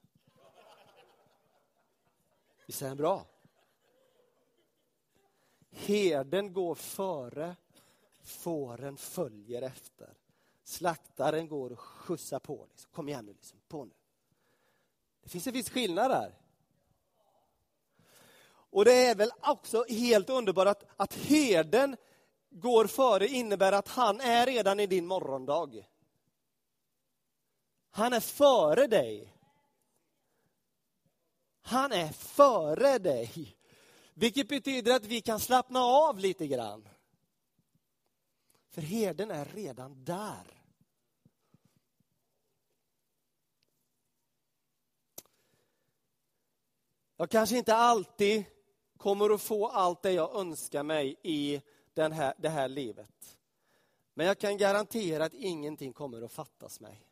Visst 2.65 2.81
är 2.81 2.87
den 2.87 2.97
bra? 2.97 3.25
Herden 5.69 6.53
går 6.53 6.75
före 6.75 7.55
Fåren 8.27 8.97
följer 8.97 9.61
efter. 9.61 10.13
Slaktaren 10.63 11.47
går 11.47 11.71
och 11.71 11.79
skjutsar 11.79 12.39
på. 12.39 12.67
Liksom. 12.69 12.91
Kom 12.91 13.09
igen 13.09 13.25
nu, 13.25 13.33
liksom. 13.33 13.59
på 13.67 13.85
nu. 13.85 13.93
Det 15.23 15.29
finns 15.29 15.47
en 15.47 15.53
viss 15.53 15.69
skillnad 15.69 16.11
där. 16.11 16.37
Och 18.49 18.85
det 18.85 19.07
är 19.07 19.15
väl 19.15 19.31
också 19.41 19.85
helt 19.89 20.29
underbart 20.29 20.67
att, 20.67 20.83
att 20.97 21.13
herden 21.13 21.97
går 22.49 22.87
före 22.87 23.27
innebär 23.27 23.71
att 23.71 23.87
han 23.87 24.21
är 24.21 24.45
redan 24.45 24.79
i 24.79 24.87
din 24.87 25.05
morgondag. 25.05 25.87
Han 27.89 28.13
är 28.13 28.19
före 28.19 28.87
dig. 28.87 29.33
Han 31.61 31.91
är 31.91 32.07
före 32.13 32.97
dig. 32.97 33.57
Vilket 34.13 34.49
betyder 34.49 34.95
att 34.95 35.05
vi 35.05 35.21
kan 35.21 35.39
slappna 35.39 35.79
av 35.79 36.19
lite 36.19 36.47
grann. 36.47 36.89
För 38.69 38.81
herden 38.81 39.31
är 39.31 39.45
redan 39.45 40.03
där. 40.03 40.57
Jag 47.17 47.29
kanske 47.29 47.57
inte 47.57 47.75
alltid 47.75 48.43
kommer 48.97 49.29
att 49.29 49.41
få 49.41 49.67
allt 49.67 50.01
det 50.01 50.11
jag 50.11 50.35
önskar 50.35 50.83
mig 50.83 51.15
i 51.23 51.61
den 51.93 52.11
här, 52.11 52.33
det 52.37 52.49
här 52.49 52.67
livet. 52.67 53.39
Men 54.13 54.25
jag 54.25 54.39
kan 54.39 54.57
garantera 54.57 55.25
att 55.25 55.33
ingenting 55.33 55.93
kommer 55.93 56.21
att 56.21 56.31
fattas 56.31 56.79
mig. 56.79 57.07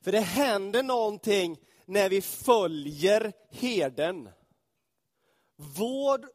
För 0.00 0.12
det 0.12 0.20
händer 0.20 0.82
någonting 0.82 1.60
när 1.84 2.08
vi 2.08 2.22
följer 2.22 3.32
herden. 3.50 4.30
Vår, 5.56 6.28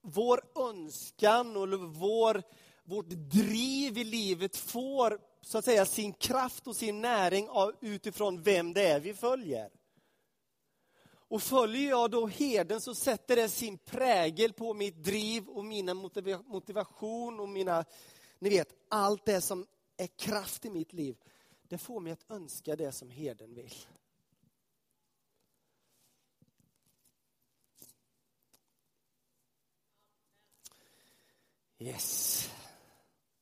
vår 0.00 0.40
önskan 0.54 1.56
och 1.56 1.68
vår 1.94 2.42
vårt 2.84 3.08
driv 3.08 3.98
i 3.98 4.04
livet 4.04 4.56
får 4.56 5.18
så 5.40 5.58
att 5.58 5.64
säga 5.64 5.86
sin 5.86 6.12
kraft 6.12 6.66
och 6.66 6.76
sin 6.76 7.00
näring 7.00 7.48
utifrån 7.80 8.42
vem 8.42 8.72
det 8.72 8.86
är 8.86 9.00
vi 9.00 9.14
följer. 9.14 9.70
Och 11.06 11.42
följer 11.42 11.90
jag 11.90 12.10
då 12.10 12.26
herden 12.26 12.80
så 12.80 12.94
sätter 12.94 13.36
det 13.36 13.48
sin 13.48 13.78
prägel 13.78 14.52
på 14.52 14.74
mitt 14.74 15.04
driv 15.04 15.48
och 15.48 15.64
mina 15.64 15.94
motivation 15.94 17.40
och 17.40 17.48
mina, 17.48 17.84
ni 18.38 18.48
vet, 18.48 18.68
allt 18.88 19.24
det 19.24 19.40
som 19.40 19.66
är 19.96 20.06
kraft 20.06 20.64
i 20.64 20.70
mitt 20.70 20.92
liv. 20.92 21.16
Det 21.68 21.78
får 21.78 22.00
mig 22.00 22.12
att 22.12 22.30
önska 22.30 22.76
det 22.76 22.92
som 22.92 23.10
herden 23.10 23.54
vill. 23.54 23.74
Yes. 31.78 32.53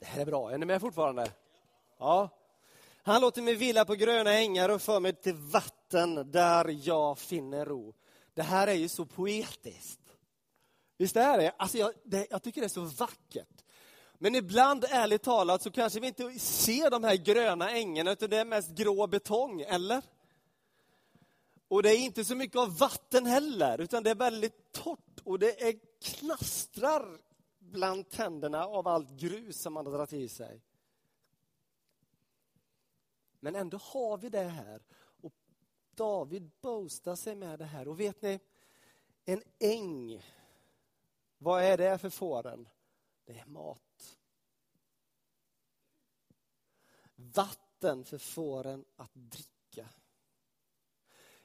Det 0.02 0.06
här 0.06 0.20
är 0.20 0.26
bra. 0.26 0.50
Är 0.52 0.58
ni 0.58 0.66
med 0.66 0.80
fortfarande? 0.80 1.32
Ja. 1.98 2.28
Han 3.02 3.20
låter 3.20 3.42
mig 3.42 3.54
vila 3.54 3.84
på 3.84 3.94
gröna 3.94 4.32
ängar 4.32 4.68
och 4.68 4.82
för 4.82 5.00
mig 5.00 5.12
till 5.12 5.34
vatten 5.34 6.30
där 6.30 6.76
jag 6.88 7.18
finner 7.18 7.64
ro. 7.64 7.94
Det 8.34 8.42
här 8.42 8.66
är 8.66 8.74
ju 8.74 8.88
så 8.88 9.06
poetiskt. 9.06 10.00
Visst 10.98 11.16
är 11.16 11.38
det? 11.38 11.52
Alltså 11.56 11.78
jag, 11.78 11.92
det, 12.04 12.26
jag 12.30 12.42
tycker 12.42 12.60
det 12.60 12.66
är 12.66 12.68
så 12.68 12.80
vackert. 12.80 13.64
Men 14.18 14.34
ibland, 14.34 14.84
ärligt 14.90 15.22
talat, 15.22 15.62
så 15.62 15.70
kanske 15.70 16.00
vi 16.00 16.06
inte 16.06 16.38
ser 16.38 16.90
de 16.90 17.04
här 17.04 17.16
gröna 17.16 17.70
ängarna, 17.70 18.12
utan 18.12 18.30
det 18.30 18.38
är 18.38 18.44
mest 18.44 18.70
grå 18.70 19.06
betong, 19.06 19.60
eller? 19.60 20.02
Och 21.68 21.82
det 21.82 21.90
är 21.90 21.98
inte 21.98 22.24
så 22.24 22.34
mycket 22.34 22.56
av 22.56 22.78
vatten 22.78 23.26
heller, 23.26 23.80
utan 23.80 24.02
det 24.02 24.10
är 24.10 24.14
väldigt 24.14 24.72
torrt 24.72 25.20
och 25.24 25.38
det 25.38 25.62
är 25.62 25.74
knastrar 26.02 27.18
bland 27.72 28.08
tänderna 28.08 28.66
av 28.66 28.88
allt 28.88 29.10
grus 29.10 29.60
som 29.60 29.72
man 29.72 29.86
har 29.86 29.92
dragit 29.92 30.12
i 30.12 30.28
sig. 30.28 30.62
Men 33.40 33.56
ändå 33.56 33.76
har 33.76 34.18
vi 34.18 34.28
det 34.28 34.42
här. 34.42 34.82
Och 34.94 35.32
David 35.94 36.50
boastar 36.60 37.16
sig 37.16 37.34
med 37.34 37.58
det 37.58 37.64
här. 37.64 37.88
Och 37.88 38.00
vet 38.00 38.22
ni, 38.22 38.40
en 39.24 39.42
äng, 39.58 40.22
vad 41.38 41.62
är 41.62 41.76
det 41.76 41.98
för 41.98 42.10
fåren? 42.10 42.68
Det 43.24 43.38
är 43.38 43.46
mat. 43.46 44.18
Vatten 47.14 48.04
för 48.04 48.18
fåren 48.18 48.84
att 48.96 49.14
dricka. 49.14 49.88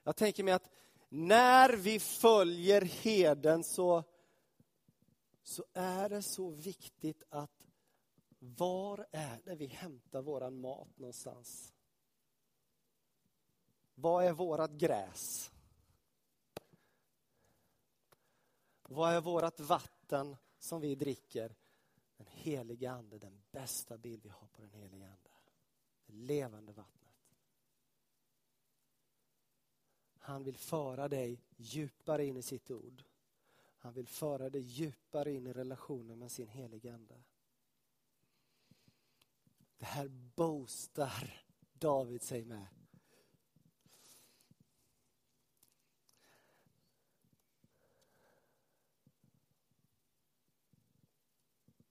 Jag 0.04 0.16
tänker 0.16 0.44
mig 0.44 0.54
att 0.54 0.70
när 1.10 1.74
vi 1.74 2.00
följer 2.00 2.82
heden 2.82 3.64
så 3.64 4.04
så 5.48 5.66
är 5.74 6.10
det 6.10 6.22
så 6.22 6.50
viktigt 6.50 7.24
att 7.30 7.68
var 8.40 9.08
är 9.12 9.42
det 9.44 9.56
vi 9.56 9.66
hämtar 9.66 10.22
våran 10.22 10.60
mat 10.60 10.98
någonstans? 10.98 11.74
Vad 13.96 14.26
är 14.26 14.34
vårat 14.34 14.72
gräs? 14.72 15.52
Vad 18.84 19.14
är 19.14 19.22
vårat 19.22 19.60
vatten 19.60 20.36
som 20.60 20.82
vi 20.82 20.96
dricker? 20.96 21.56
Den 22.18 22.28
heliga 22.28 22.92
Ande, 22.92 23.18
den 23.18 23.42
bästa 23.52 23.98
bild 23.98 24.24
vi 24.24 24.30
har 24.30 24.48
på 24.48 24.62
den 24.62 24.72
heliga 24.72 25.06
Ande. 25.06 25.30
Det 26.06 26.14
levande 26.14 26.74
vattnet. 26.74 27.14
Han 30.18 30.44
vill 30.44 30.58
föra 30.58 31.08
dig 31.08 31.42
djupare 31.58 32.26
in 32.26 32.38
i 32.38 32.42
sitt 32.42 32.72
ord. 32.72 33.04
Han 33.78 33.94
vill 33.94 34.08
föra 34.08 34.50
dig 34.50 34.62
djupare 34.62 35.32
in 35.32 35.48
i 35.48 35.54
relationen 35.54 36.20
med 36.20 36.32
sin 36.32 36.48
heliga 36.48 36.94
Ande. 36.94 37.24
Det 39.78 39.86
här 39.86 40.08
boostar 40.08 41.44
David 41.74 42.22
sig 42.22 42.46
med. 42.46 42.68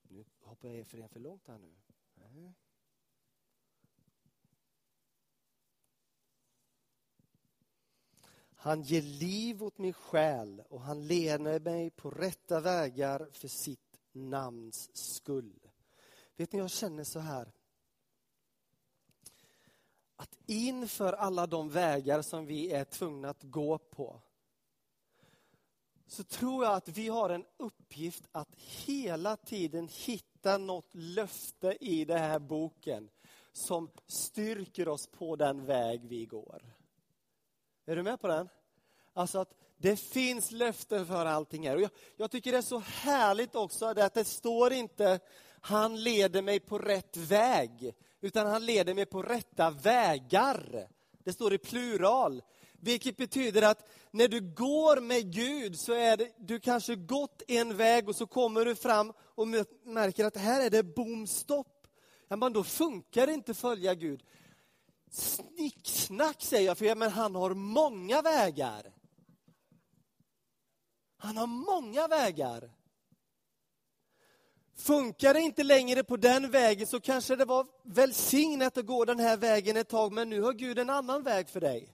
Nu 0.02 0.24
hoppar 0.40 0.68
jag 0.68 0.86
för 0.86 0.98
en 0.98 1.08
för 1.08 1.20
långt 1.20 1.46
här 1.46 1.58
nu. 1.58 1.76
Han 8.66 8.82
ger 8.82 9.02
liv 9.02 9.62
åt 9.62 9.78
min 9.78 9.92
själ 9.92 10.62
och 10.68 10.80
han 10.80 11.06
leder 11.06 11.60
mig 11.60 11.90
på 11.90 12.10
rätta 12.10 12.60
vägar 12.60 13.28
för 13.32 13.48
sitt 13.48 14.00
namns 14.12 14.96
skull. 14.96 15.60
Vet 16.36 16.52
ni, 16.52 16.58
jag 16.58 16.70
känner 16.70 17.04
så 17.04 17.18
här. 17.18 17.52
Att 20.16 20.38
inför 20.46 21.12
alla 21.12 21.46
de 21.46 21.68
vägar 21.68 22.22
som 22.22 22.46
vi 22.46 22.72
är 22.72 22.84
tvungna 22.84 23.30
att 23.30 23.42
gå 23.42 23.78
på 23.78 24.20
så 26.06 26.24
tror 26.24 26.64
jag 26.64 26.74
att 26.74 26.88
vi 26.88 27.08
har 27.08 27.30
en 27.30 27.44
uppgift 27.56 28.24
att 28.32 28.54
hela 28.56 29.36
tiden 29.36 29.88
hitta 29.92 30.58
något 30.58 30.94
löfte 30.94 31.76
i 31.80 32.04
den 32.04 32.18
här 32.18 32.38
boken 32.38 33.10
som 33.52 33.90
styrker 34.06 34.88
oss 34.88 35.06
på 35.06 35.36
den 35.36 35.66
väg 35.66 36.00
vi 36.04 36.26
går. 36.26 36.62
Är 37.84 37.96
du 37.96 38.02
med 38.02 38.20
på 38.20 38.28
den? 38.28 38.48
Alltså 39.16 39.38
att 39.38 39.54
det 39.78 39.96
finns 39.96 40.50
löften 40.50 41.06
för 41.06 41.26
allting 41.26 41.68
här. 41.68 41.76
Och 41.76 41.82
jag, 41.82 41.90
jag 42.16 42.30
tycker 42.30 42.52
det 42.52 42.58
är 42.58 42.62
så 42.62 42.78
härligt 42.78 43.54
också 43.54 43.86
att 43.86 44.14
det 44.14 44.24
står 44.24 44.72
inte 44.72 45.20
han 45.60 46.02
leder 46.02 46.42
mig 46.42 46.60
på 46.60 46.78
rätt 46.78 47.16
väg, 47.16 47.94
utan 48.20 48.46
han 48.46 48.66
leder 48.66 48.94
mig 48.94 49.06
på 49.06 49.22
rätta 49.22 49.70
vägar. 49.70 50.88
Det 51.24 51.32
står 51.32 51.52
i 51.52 51.58
plural. 51.58 52.42
Vilket 52.72 53.16
betyder 53.16 53.62
att 53.62 53.88
när 54.10 54.28
du 54.28 54.40
går 54.40 55.00
med 55.00 55.32
Gud 55.32 55.78
så 55.78 55.92
är 55.92 56.16
det, 56.16 56.32
du 56.38 56.60
kanske 56.60 56.96
gått 56.96 57.42
en 57.48 57.76
väg 57.76 58.08
och 58.08 58.16
så 58.16 58.26
kommer 58.26 58.64
du 58.64 58.74
fram 58.74 59.12
och 59.18 59.48
märker 59.84 60.24
att 60.24 60.36
här 60.36 60.66
är 60.66 60.70
det 60.70 60.82
bom 60.82 61.26
stopp. 61.26 61.86
Ja, 62.28 62.36
men 62.36 62.52
då 62.52 62.64
funkar 62.64 63.26
det 63.26 63.32
inte 63.32 63.50
att 63.50 63.58
följa 63.58 63.94
Gud. 63.94 64.22
Snicksnack 65.10 66.42
säger 66.42 66.66
jag, 66.66 66.78
för 66.78 66.84
ja, 66.84 66.94
men 66.94 67.10
han 67.10 67.34
har 67.34 67.54
många 67.54 68.22
vägar. 68.22 68.95
Han 71.26 71.36
har 71.36 71.46
många 71.46 72.08
vägar. 72.08 72.70
Funkar 74.74 75.34
det 75.34 75.40
inte 75.40 75.62
längre 75.62 76.04
på 76.04 76.16
den 76.16 76.50
vägen 76.50 76.86
så 76.86 77.00
kanske 77.00 77.36
det 77.36 77.44
var 77.44 77.66
välsignat 77.82 78.78
att 78.78 78.86
gå 78.86 79.04
den 79.04 79.18
här 79.18 79.36
vägen 79.36 79.76
ett 79.76 79.88
tag, 79.88 80.12
men 80.12 80.30
nu 80.30 80.40
har 80.40 80.52
Gud 80.52 80.78
en 80.78 80.90
annan 80.90 81.22
väg 81.22 81.48
för 81.48 81.60
dig. 81.60 81.92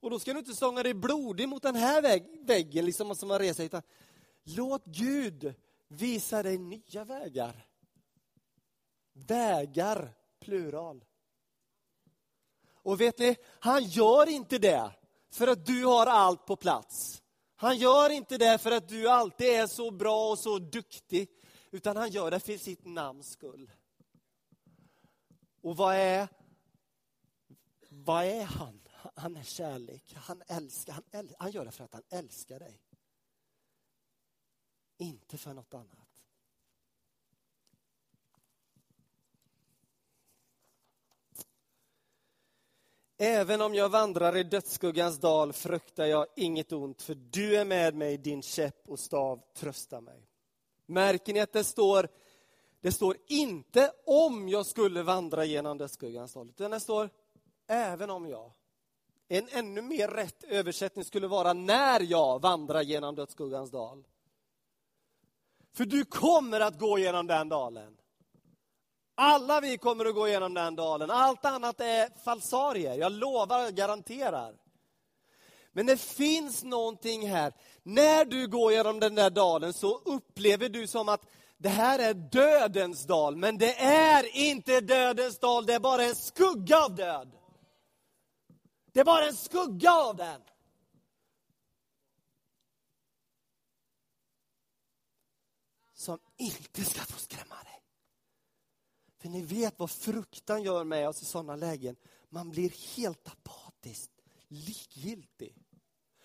Och 0.00 0.10
då 0.10 0.18
ska 0.18 0.32
du 0.32 0.38
inte 0.38 0.54
stånga 0.54 0.82
dig 0.82 0.94
blodig 0.94 1.48
mot 1.48 1.62
den 1.62 1.74
här 1.74 2.02
väg, 2.02 2.40
väggen, 2.46 2.84
liksom 2.84 3.14
som 3.14 3.28
man 3.28 3.38
reser, 3.38 3.64
utan 3.64 3.82
låt 4.42 4.84
Gud 4.84 5.54
visa 5.88 6.42
dig 6.42 6.58
nya 6.58 7.04
vägar. 7.04 7.66
Vägar, 9.12 10.14
plural. 10.40 11.04
Och 12.72 13.00
vet 13.00 13.18
ni, 13.18 13.36
han 13.60 13.84
gör 13.84 14.28
inte 14.28 14.58
det 14.58 14.90
för 15.30 15.48
att 15.48 15.66
du 15.66 15.84
har 15.84 16.06
allt 16.06 16.46
på 16.46 16.56
plats. 16.56 17.22
Han 17.56 17.78
gör 17.78 18.10
inte 18.10 18.38
det 18.38 18.58
för 18.58 18.70
att 18.70 18.88
du 18.88 19.08
alltid 19.08 19.46
är 19.46 19.66
så 19.66 19.90
bra 19.90 20.30
och 20.30 20.38
så 20.38 20.58
duktig, 20.58 21.28
utan 21.70 21.96
han 21.96 22.10
gör 22.10 22.30
det 22.30 22.40
för 22.40 22.56
sitt 22.56 22.84
namns 22.84 23.30
skull. 23.30 23.72
Och 25.60 25.76
vad 25.76 25.94
är, 25.94 26.28
vad 27.88 28.24
är 28.24 28.44
han? 28.44 28.80
Han 29.14 29.36
är 29.36 29.42
kärlek, 29.42 30.14
han 30.14 30.42
älskar, 30.46 30.92
han, 30.92 31.04
äl, 31.10 31.34
han 31.38 31.50
gör 31.50 31.64
det 31.64 31.70
för 31.70 31.84
att 31.84 31.92
han 31.94 32.02
älskar 32.08 32.58
dig. 32.58 32.80
Inte 34.98 35.38
för 35.38 35.54
något 35.54 35.74
annat. 35.74 36.05
Även 43.18 43.60
om 43.60 43.74
jag 43.74 43.88
vandrar 43.88 44.36
i 44.36 44.42
dödsskuggans 44.42 45.18
dal 45.18 45.52
fruktar 45.52 46.06
jag 46.06 46.26
inget 46.36 46.72
ont, 46.72 47.02
för 47.02 47.14
du 47.14 47.56
är 47.56 47.64
med 47.64 47.94
mig, 47.94 48.18
din 48.18 48.42
käpp 48.42 48.88
och 48.88 48.98
stav 48.98 49.42
tröstar 49.54 50.00
mig. 50.00 50.28
Märker 50.86 51.32
ni 51.32 51.40
att 51.40 51.52
det 51.52 51.64
står, 51.64 52.08
det 52.80 52.92
står 52.92 53.16
inte 53.26 53.92
om 54.06 54.48
jag 54.48 54.66
skulle 54.66 55.02
vandra 55.02 55.44
genom 55.44 55.78
dödsskuggans 55.78 56.32
dal, 56.32 56.48
utan 56.48 56.70
det 56.70 56.80
står 56.80 57.10
även 57.66 58.10
om 58.10 58.28
jag. 58.28 58.52
En 59.28 59.48
ännu 59.50 59.82
mer 59.82 60.08
rätt 60.08 60.44
översättning 60.44 61.04
skulle 61.04 61.26
vara 61.26 61.52
när 61.52 62.00
jag 62.00 62.42
vandrar 62.42 62.82
genom 62.82 63.14
dödsskuggans 63.14 63.70
dal. 63.70 64.06
För 65.72 65.84
du 65.84 66.04
kommer 66.04 66.60
att 66.60 66.78
gå 66.78 66.98
genom 66.98 67.26
den 67.26 67.48
dalen. 67.48 67.96
Alla 69.18 69.60
vi 69.60 69.78
kommer 69.78 70.04
att 70.04 70.14
gå 70.14 70.28
igenom 70.28 70.54
den 70.54 70.76
dalen. 70.76 71.10
Allt 71.10 71.44
annat 71.44 71.80
är 71.80 72.22
falsarier. 72.24 72.94
Jag 72.94 73.12
lovar, 73.12 73.66
och 73.66 73.74
garanterar. 73.74 74.54
Men 75.72 75.86
det 75.86 75.96
finns 75.96 76.64
någonting 76.64 77.28
här. 77.28 77.52
När 77.82 78.24
du 78.24 78.48
går 78.48 78.72
genom 78.72 79.00
den 79.00 79.14
där 79.14 79.30
dalen 79.30 79.72
så 79.72 79.98
upplever 79.98 80.68
du 80.68 80.86
som 80.86 81.08
att 81.08 81.22
det 81.58 81.68
här 81.68 81.98
är 81.98 82.14
dödens 82.14 83.06
dal. 83.06 83.36
Men 83.36 83.58
det 83.58 83.80
är 83.82 84.36
inte 84.36 84.80
dödens 84.80 85.38
dal, 85.38 85.66
det 85.66 85.74
är 85.74 85.80
bara 85.80 86.04
en 86.04 86.16
skugga 86.16 86.84
av 86.84 86.94
död. 86.94 87.32
Det 88.92 89.00
är 89.00 89.04
bara 89.04 89.26
en 89.26 89.36
skugga 89.36 89.92
av 89.92 90.16
den. 90.16 90.42
Som 95.94 96.18
inte 96.36 96.84
ska 96.84 97.00
få 97.00 97.18
skrämma 97.18 97.54
dig. 97.54 97.75
För 99.26 99.30
ni 99.30 99.42
vet 99.42 99.78
vad 99.78 99.90
fruktan 99.90 100.62
gör 100.62 100.84
med 100.84 101.08
oss 101.08 101.22
i 101.22 101.24
sådana 101.24 101.56
lägen. 101.56 101.96
Man 102.28 102.50
blir 102.50 102.96
helt 102.96 103.28
apatisk, 103.28 104.10
likgiltig. 104.48 105.56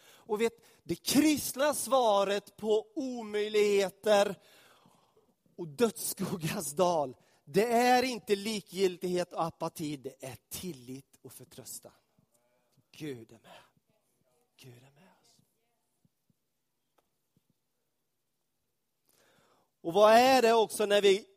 Och 0.03 0.41
vet, 0.41 0.53
det 0.83 0.95
kristna 0.95 1.73
svaret 1.73 2.57
på 2.57 2.87
omöjligheter 2.95 4.35
och 5.55 5.67
dödsskuggans 5.67 6.71
dal, 6.71 7.15
det 7.45 7.65
är 7.65 8.03
inte 8.03 8.35
likgiltighet 8.35 9.33
och 9.33 9.43
apati, 9.43 9.97
det 9.97 10.15
är 10.19 10.37
tillit 10.49 11.17
och 11.21 11.33
förtröstan. 11.33 11.91
Gud 12.91 13.31
är 13.31 13.39
med. 13.39 13.61
Gud 14.57 14.77
är 14.77 14.91
med 14.91 15.09
oss. 15.25 15.37
Och 19.81 19.93
vad 19.93 20.13
är 20.13 20.41
det 20.41 20.53
också 20.53 20.85
när 20.85 21.01
vi 21.01 21.30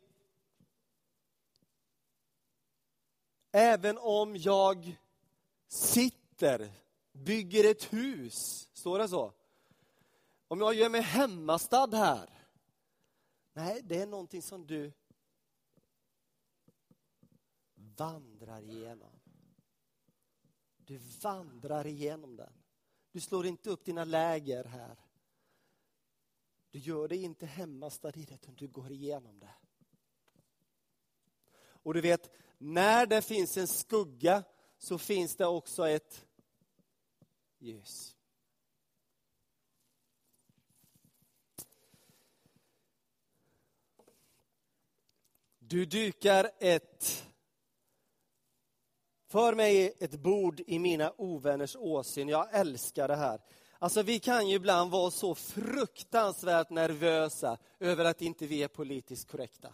Även 3.57 3.97
om 3.97 4.35
jag 4.35 4.97
sitter, 5.67 6.71
bygger 7.11 7.71
ett 7.71 7.93
hus, 7.93 8.69
står 8.73 8.99
det 8.99 9.07
så? 9.07 9.33
Om 10.47 10.59
jag 10.59 10.73
gör 10.73 10.89
mig 10.89 11.01
hemmastad 11.01 11.89
här. 11.91 12.29
Nej, 13.53 13.81
det 13.83 14.01
är 14.01 14.07
någonting 14.07 14.41
som 14.41 14.67
du 14.67 14.91
vandrar 17.75 18.61
igenom. 18.61 19.19
Du 20.77 20.97
vandrar 21.21 21.87
igenom 21.87 22.35
den. 22.35 22.53
Du 23.11 23.21
slår 23.21 23.45
inte 23.45 23.69
upp 23.69 23.85
dina 23.85 24.03
läger 24.03 24.63
här. 24.63 24.97
Du 26.71 26.79
gör 26.79 27.07
dig 27.07 27.23
inte 27.23 27.45
hemmastad 27.45 28.11
i 28.15 28.25
det, 28.25 28.33
utan 28.33 28.55
du 28.55 28.67
går 28.67 28.91
igenom 28.91 29.39
det. 29.39 29.53
Och 31.85 31.93
du 31.93 32.01
vet, 32.01 32.31
när 32.57 33.05
det 33.05 33.21
finns 33.21 33.57
en 33.57 33.67
skugga 33.67 34.43
så 34.77 34.97
finns 34.97 35.35
det 35.35 35.45
också 35.45 35.89
ett 35.89 36.25
ljus. 37.59 38.15
Du 45.59 45.85
dukar 45.85 46.51
ett 46.59 47.25
för 49.27 49.55
mig 49.55 49.93
ett 49.99 50.19
bord 50.19 50.61
i 50.67 50.79
mina 50.79 51.13
ovänners 51.17 51.75
åsyn. 51.75 52.29
Jag 52.29 52.47
älskar 52.53 53.07
det 53.07 53.15
här. 53.15 53.41
Alltså 53.79 54.01
vi 54.01 54.19
kan 54.19 54.49
ju 54.49 54.55
ibland 54.55 54.91
vara 54.91 55.11
så 55.11 55.35
fruktansvärt 55.35 56.69
nervösa 56.69 57.57
över 57.79 58.05
att 58.05 58.21
inte 58.21 58.47
vi 58.47 58.63
är 58.63 58.67
politiskt 58.67 59.27
korrekta. 59.27 59.73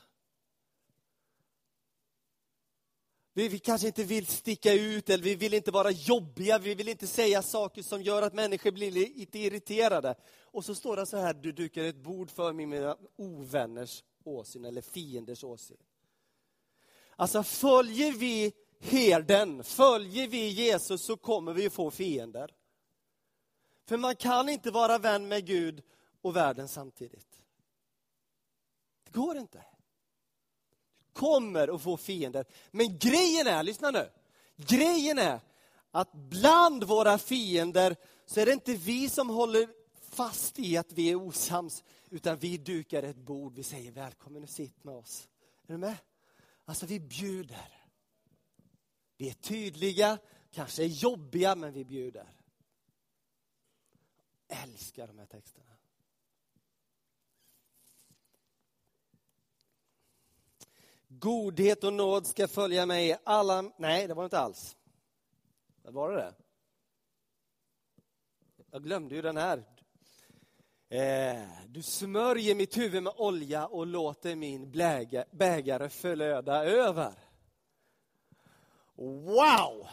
Vi, 3.34 3.48
vi, 3.48 3.60
kanske 3.60 3.88
inte 3.88 4.04
vill 4.04 4.28
sticka 4.28 4.74
ut 4.74 5.10
eller 5.10 5.24
vi 5.24 5.36
vill 5.36 5.54
inte 5.54 5.72
vara 5.72 5.92
jobbiga, 5.92 6.60
vi 6.60 6.76
vill 6.76 6.90
inte 6.90 7.08
säga 7.08 7.42
saker 7.42 7.84
som 7.84 8.02
gör 8.02 8.22
att 8.22 8.34
människor 8.34 8.72
blir 8.72 8.92
lite 8.92 9.40
irriterade. 9.40 10.16
Och 10.46 10.66
så 10.66 10.76
står 10.76 10.96
det 10.96 11.06
så 11.06 11.18
här, 11.18 11.34
du 11.34 11.52
dukar 11.52 11.84
ett 11.84 11.96
bord 12.04 12.32
för 12.32 12.54
mig 12.54 12.66
med 12.66 12.80
mina 12.80 12.98
ovänners 13.16 14.04
åsyn 14.24 14.66
eller 14.66 14.82
fienders 14.82 15.44
åsyn. 15.44 15.78
Alltså 17.16 17.44
följer 17.44 18.12
vi 18.12 18.54
herden, 18.80 19.64
följer 19.64 20.28
vi 20.28 20.48
Jesus 20.48 21.06
så 21.06 21.18
kommer 21.18 21.54
vi 21.54 21.70
få 21.70 21.92
fiender. 21.92 22.56
För 23.86 23.98
man 23.98 24.16
kan 24.16 24.50
inte 24.50 24.72
vara 24.72 24.98
vän 24.98 25.28
med 25.28 25.46
Gud 25.46 25.84
och 26.22 26.36
världen 26.36 26.68
samtidigt. 26.68 27.42
Det 29.04 29.12
går 29.12 29.38
inte. 29.38 29.64
Kommer 31.14 31.76
att 31.76 31.82
få 31.82 31.98
fiender. 31.98 32.46
Men 32.72 32.98
grejen 32.98 33.48
är, 33.48 33.64
lyssna 33.64 33.92
nu. 33.92 34.10
Grejen 34.56 35.20
är 35.20 35.40
att 35.92 36.14
bland 36.14 36.84
våra 36.84 37.18
fiender 37.18 37.96
så 38.26 38.40
är 38.40 38.46
det 38.46 38.54
inte 38.54 38.74
vi 38.74 39.10
som 39.10 39.30
håller 39.30 39.70
fast 40.02 40.60
i 40.60 40.78
att 40.78 40.92
vi 40.92 41.10
är 41.10 41.16
osams, 41.16 41.84
utan 42.10 42.38
vi 42.38 42.58
dukar 42.58 43.04
ett 43.04 43.16
bord. 43.16 43.56
Vi 43.56 43.64
säger 43.64 43.92
välkommen 43.92 44.44
och 44.44 44.50
sitt 44.50 44.84
med 44.84 44.96
oss. 44.96 45.28
Är 45.68 45.74
du 45.74 45.78
med? 45.78 45.98
Alltså 46.66 46.86
vi 46.86 47.00
bjuder. 47.00 47.78
Vi 49.18 49.30
är 49.30 49.34
tydliga, 49.34 50.18
kanske 50.52 50.84
är 50.84 50.88
jobbiga, 50.88 51.56
men 51.56 51.74
vi 51.74 51.86
bjuder. 51.86 52.34
Jag 54.48 54.64
älskar 54.64 55.08
de 55.08 55.20
här 55.20 55.26
texterna. 55.26 55.72
Godhet 61.20 61.84
och 61.84 61.94
nåd 61.94 62.28
ska 62.28 62.48
följa 62.48 62.86
mig 62.86 63.10
i 63.10 63.16
alla... 63.24 63.62
Nej, 63.78 64.08
det 64.08 64.14
var 64.14 64.24
inte 64.24 64.40
alls. 64.40 64.76
Var 65.84 66.12
det 66.12 66.18
det? 66.18 66.34
Jag 68.72 68.84
glömde 68.84 69.16
ju 69.16 69.22
den 69.22 69.38
här. 69.38 69.64
Eh, 70.90 71.48
du 71.68 71.84
smörjer 71.84 72.56
mitt 72.56 72.78
huvud 72.78 73.04
med 73.04 73.14
olja 73.18 73.68
och 73.68 73.88
låter 73.88 74.36
min 74.36 74.72
bägare 75.32 75.90
förlöda 75.90 76.66
över. 76.66 77.14
Wow! 78.96 79.88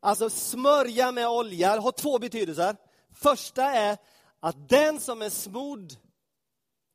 Alltså 0.00 0.30
smörja 0.30 1.12
med 1.12 1.28
olja 1.28 1.80
har 1.80 1.92
två 1.92 2.18
betydelser. 2.18 2.76
Första 3.10 3.64
är 3.64 3.98
att 4.40 4.68
den 4.68 5.00
som 5.00 5.22
är 5.22 5.30
smodd 5.30 5.96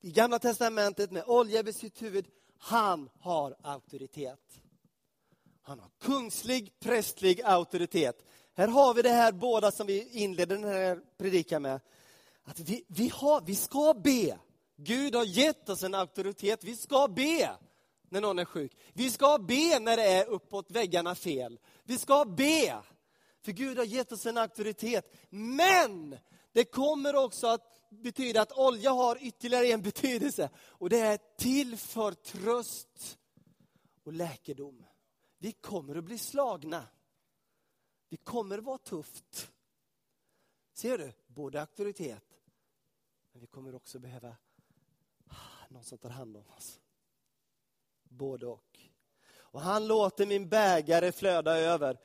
i 0.05 0.11
Gamla 0.11 0.39
testamentet 0.39 1.11
med 1.11 1.23
olja 1.27 1.59
över 1.59 1.71
sitt 1.71 2.01
huvud, 2.01 2.25
han 2.57 3.09
har 3.19 3.55
auktoritet. 3.61 4.61
Han 5.61 5.79
har 5.79 5.89
kungslig, 6.01 6.79
prästlig 6.79 7.41
auktoritet. 7.41 8.25
Här 8.55 8.67
har 8.67 8.93
vi 8.93 9.01
det 9.01 9.09
här 9.09 9.31
båda 9.31 9.71
som 9.71 9.87
vi 9.87 10.09
inledde 10.09 10.55
den 10.55 10.63
här 10.63 10.99
predikan 11.17 11.61
med. 11.61 11.79
Att 12.43 12.59
vi, 12.59 12.83
vi, 12.87 13.07
har, 13.07 13.41
vi 13.41 13.55
ska 13.55 13.93
be. 13.93 14.37
Gud 14.75 15.15
har 15.15 15.25
gett 15.25 15.69
oss 15.69 15.83
en 15.83 15.93
auktoritet. 15.93 16.63
Vi 16.63 16.75
ska 16.75 17.07
be 17.07 17.51
när 18.09 18.21
någon 18.21 18.39
är 18.39 18.45
sjuk. 18.45 18.77
Vi 18.93 19.11
ska 19.11 19.37
be 19.37 19.79
när 19.79 19.97
det 19.97 20.07
är 20.07 20.25
uppåt 20.25 20.71
väggarna 20.71 21.15
fel. 21.15 21.59
Vi 21.83 21.97
ska 21.97 22.25
be. 22.25 22.77
För 23.45 23.51
Gud 23.51 23.77
har 23.77 23.85
gett 23.85 24.11
oss 24.11 24.25
en 24.25 24.37
auktoritet. 24.37 25.13
Men 25.29 26.17
det 26.53 26.63
kommer 26.63 27.15
också 27.15 27.47
att 27.47 27.74
betyda 27.89 28.41
att 28.41 28.51
olja 28.51 28.91
har 28.91 29.17
ytterligare 29.21 29.67
en 29.67 29.81
betydelse. 29.81 30.49
Och 30.57 30.89
det 30.89 30.99
är 30.99 31.19
till 31.37 31.77
för 31.77 32.11
tröst 32.11 33.19
och 34.03 34.13
läkedom. 34.13 34.85
Vi 35.37 35.51
kommer 35.51 35.95
att 35.95 36.03
bli 36.03 36.17
slagna. 36.17 36.87
Det 38.09 38.17
kommer 38.17 38.57
att 38.57 38.63
vara 38.63 38.77
tufft. 38.77 39.51
Ser 40.73 40.97
du? 40.97 41.13
Både 41.27 41.61
auktoritet, 41.61 42.41
men 43.31 43.41
vi 43.41 43.47
kommer 43.47 43.75
också 43.75 43.99
behöva 43.99 44.35
ah, 45.27 45.67
någon 45.69 45.83
som 45.83 45.97
tar 45.97 46.09
hand 46.09 46.37
om 46.37 46.47
oss. 46.47 46.79
Både 48.03 48.47
och. 48.47 48.79
Och 49.35 49.61
han 49.61 49.87
låter 49.87 50.25
min 50.25 50.49
bägare 50.49 51.11
flöda 51.11 51.57
över. 51.57 51.99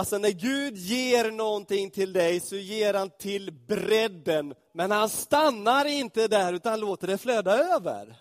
Alltså 0.00 0.18
när 0.18 0.30
Gud 0.30 0.76
ger 0.76 1.30
någonting 1.30 1.90
till 1.90 2.12
dig 2.12 2.40
så 2.40 2.56
ger 2.56 2.94
han 2.94 3.10
till 3.10 3.52
bredden. 3.52 4.54
Men 4.72 4.90
han 4.90 5.08
stannar 5.08 5.84
inte 5.84 6.28
där 6.28 6.52
utan 6.52 6.80
låter 6.80 7.06
det 7.06 7.18
flöda 7.18 7.58
över. 7.58 8.16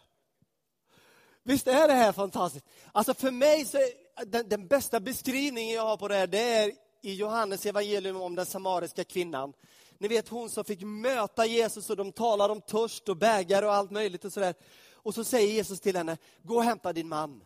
Visst 1.44 1.68
är 1.68 1.88
det 1.88 1.94
här 1.94 2.12
fantastiskt? 2.12 2.66
Alltså 2.92 3.14
för 3.14 3.32
mig 3.32 3.66
så 3.66 3.78
är 3.78 4.26
den, 4.26 4.50
den 4.50 4.68
bästa 4.68 5.00
beskrivningen 5.00 5.76
jag 5.76 5.82
har 5.82 5.98
på 5.98 6.08
det 6.08 6.16
här, 6.16 6.28
det 6.28 6.54
är 6.54 6.72
i 7.02 7.14
Johannes 7.14 7.66
evangelium 7.66 8.22
om 8.22 8.36
den 8.36 8.46
samariska 8.46 9.04
kvinnan. 9.04 9.54
Ni 9.98 10.08
vet 10.08 10.30
hon 10.30 10.50
som 10.50 10.64
fick 10.64 10.82
möta 10.82 11.46
Jesus 11.46 11.90
och 11.90 11.98
de 11.98 12.12
talar 12.12 12.50
om 12.50 12.62
törst 12.62 13.10
och 13.10 13.18
bägare 13.18 13.66
och 13.66 13.74
allt 13.74 13.92
möjligt 13.92 14.26
och 14.26 14.34
sådär. 14.34 14.54
Och 14.94 15.16
så 15.16 15.24
säger 15.24 15.54
Jesus 15.54 15.80
till 15.80 15.96
henne, 15.96 16.18
gå 16.44 16.56
och 16.56 16.64
hämta 16.64 16.94
din 16.94 17.08
man. 17.08 17.44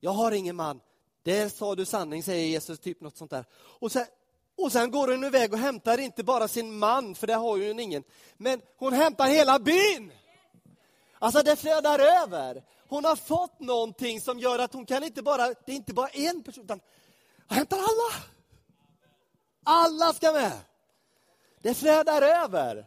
Jag 0.00 0.10
har 0.10 0.32
ingen 0.32 0.56
man. 0.56 0.80
Där 1.28 1.48
sa 1.48 1.74
du 1.74 1.84
sanning, 1.84 2.22
säger 2.22 2.46
Jesus, 2.46 2.78
typ 2.78 3.00
något 3.00 3.16
sånt 3.16 3.30
där. 3.30 3.44
Och 3.54 3.92
sen, 3.92 4.06
och 4.56 4.72
sen 4.72 4.90
går 4.90 5.08
hon 5.08 5.24
iväg 5.24 5.52
och 5.52 5.58
hämtar 5.58 5.98
inte 5.98 6.24
bara 6.24 6.48
sin 6.48 6.78
man, 6.78 7.14
för 7.14 7.26
det 7.26 7.34
har 7.34 7.56
ju 7.56 7.68
hon 7.68 7.80
ingen, 7.80 8.04
men 8.36 8.60
hon 8.76 8.92
hämtar 8.92 9.26
hela 9.26 9.58
byn. 9.58 10.12
Alltså 11.18 11.42
det 11.42 11.56
flödar 11.56 11.98
över. 11.98 12.64
Hon 12.88 13.04
har 13.04 13.16
fått 13.16 13.60
någonting 13.60 14.20
som 14.20 14.38
gör 14.38 14.58
att 14.58 14.72
hon 14.72 14.86
kan 14.86 15.04
inte 15.04 15.22
bara, 15.22 15.46
det 15.46 15.72
är 15.72 15.76
inte 15.76 15.94
bara 15.94 16.08
en 16.08 16.42
person, 16.42 16.64
utan 16.64 16.80
hon 17.48 17.56
hämtar 17.56 17.76
alla. 17.76 18.24
Alla 19.64 20.12
ska 20.12 20.32
med. 20.32 20.58
Det 21.62 21.74
flödar 21.74 22.22
över. 22.22 22.86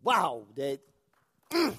Wow, 0.00 0.52
det... 0.54 0.80
Mm. 1.54 1.74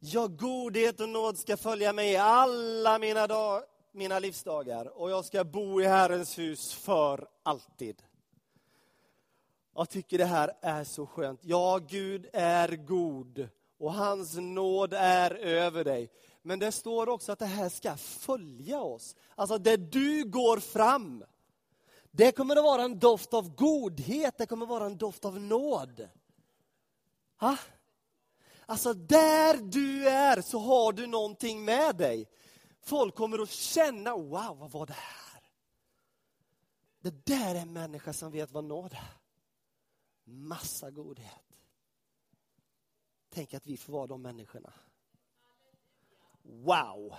Ja, 0.00 0.26
godhet 0.26 1.00
och 1.00 1.08
nåd 1.08 1.38
ska 1.38 1.56
följa 1.56 1.92
mig 1.92 2.16
alla 2.16 2.98
mina, 2.98 3.26
dag, 3.26 3.62
mina 3.92 4.18
livsdagar 4.18 4.98
och 4.98 5.10
jag 5.10 5.24
ska 5.24 5.44
bo 5.44 5.80
i 5.80 5.84
Herrens 5.84 6.38
hus 6.38 6.72
för 6.72 7.28
alltid. 7.42 8.02
Jag 9.74 9.88
tycker 9.88 10.18
det 10.18 10.24
här 10.24 10.52
är 10.60 10.84
så 10.84 11.06
skönt. 11.06 11.40
Ja, 11.42 11.78
Gud 11.88 12.26
är 12.32 12.68
god 12.68 13.48
och 13.78 13.92
hans 13.92 14.34
nåd 14.36 14.92
är 14.92 15.30
över 15.34 15.84
dig. 15.84 16.10
Men 16.42 16.58
det 16.58 16.72
står 16.72 17.08
också 17.08 17.32
att 17.32 17.38
det 17.38 17.46
här 17.46 17.68
ska 17.68 17.96
följa 17.96 18.80
oss. 18.80 19.16
Alltså 19.34 19.58
där 19.58 19.76
du 19.76 20.24
går 20.24 20.58
fram, 20.60 21.24
det 22.10 22.32
kommer 22.32 22.56
att 22.56 22.64
vara 22.64 22.82
en 22.82 22.98
doft 22.98 23.34
av 23.34 23.54
godhet, 23.54 24.38
det 24.38 24.46
kommer 24.46 24.64
att 24.64 24.70
vara 24.70 24.86
en 24.86 24.98
doft 24.98 25.24
av 25.24 25.40
nåd. 25.40 26.08
Ha? 27.40 27.56
Alltså 28.70 28.94
där 28.94 29.56
du 29.56 30.08
är 30.08 30.42
så 30.42 30.58
har 30.58 30.92
du 30.92 31.06
någonting 31.06 31.64
med 31.64 31.96
dig. 31.96 32.28
Folk 32.80 33.14
kommer 33.14 33.38
att 33.38 33.50
känna, 33.50 34.16
wow, 34.16 34.58
vad 34.58 34.70
var 34.70 34.86
det 34.86 34.92
här? 34.92 35.42
Det 37.00 37.26
där 37.26 37.54
är 37.54 37.60
en 37.60 37.72
människa 37.72 38.12
som 38.12 38.32
vet 38.32 38.50
vad 38.50 38.64
nåd 38.64 38.92
är. 38.92 39.16
Massa 40.24 40.90
godhet. 40.90 41.56
Tänk 43.30 43.54
att 43.54 43.66
vi 43.66 43.76
får 43.76 43.92
vara 43.92 44.06
de 44.06 44.22
människorna. 44.22 44.72
Wow! 46.42 47.14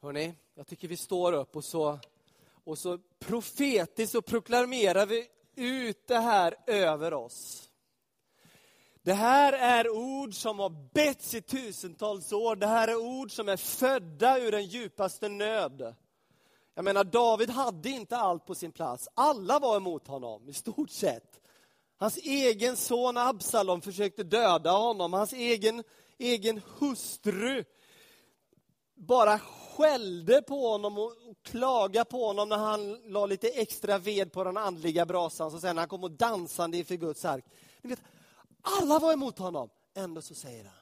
Hörrni, 0.00 0.34
jag 0.54 0.66
tycker 0.66 0.88
vi 0.88 0.96
står 0.96 1.32
upp 1.32 1.56
och 1.56 1.64
så, 1.64 1.98
och 2.64 2.78
så 2.78 2.98
profetiskt 3.18 4.12
så 4.12 4.22
proklamerar 4.22 5.06
vi 5.06 5.28
ut 5.58 6.06
det 6.06 6.18
här 6.18 6.54
över 6.66 7.14
oss. 7.14 7.70
Det 9.02 9.12
här 9.12 9.52
är 9.52 9.88
ord 9.90 10.34
som 10.34 10.58
har 10.58 10.92
betts 10.94 11.34
i 11.34 11.40
tusentals 11.40 12.32
år. 12.32 12.56
Det 12.56 12.66
här 12.66 12.88
är 12.88 12.96
ord 12.96 13.32
som 13.32 13.48
är 13.48 13.56
födda 13.56 14.38
ur 14.38 14.52
den 14.52 14.66
djupaste 14.66 15.28
nöd. 15.28 15.94
Jag 16.74 16.84
menar, 16.84 17.04
David 17.04 17.50
hade 17.50 17.90
inte 17.90 18.16
allt 18.16 18.46
på 18.46 18.54
sin 18.54 18.72
plats. 18.72 19.08
Alla 19.14 19.58
var 19.58 19.76
emot 19.76 20.08
honom, 20.08 20.48
i 20.48 20.52
stort 20.52 20.90
sett. 20.90 21.40
Hans 21.96 22.16
egen 22.16 22.76
son 22.76 23.16
Absalom 23.16 23.80
försökte 23.80 24.22
döda 24.22 24.70
honom. 24.70 25.12
Hans 25.12 25.32
egen, 25.32 25.84
egen 26.18 26.60
hustru 26.78 27.64
bara 28.94 29.40
skällde 29.78 30.42
på 30.42 30.68
honom 30.68 30.98
och 30.98 31.14
klagade 31.42 32.04
på 32.04 32.26
honom 32.26 32.48
när 32.48 32.56
han 32.56 32.92
la 32.94 33.26
lite 33.26 33.48
extra 33.48 33.98
ved 33.98 34.32
på 34.32 34.44
den 34.44 34.56
andliga 34.56 35.06
brasan. 35.06 35.50
Så 35.50 35.60
sen 35.60 35.76
när 35.76 35.82
han 35.82 35.88
kom 35.88 36.04
och 36.04 36.10
dansande 36.10 36.78
inför 36.78 36.94
Guds 36.94 37.24
ark. 37.24 37.44
Ni 37.82 37.90
vet, 37.90 38.02
alla 38.62 38.98
var 38.98 39.12
emot 39.12 39.38
honom. 39.38 39.70
Ändå 39.94 40.22
så 40.22 40.34
säger 40.34 40.64
han. 40.64 40.74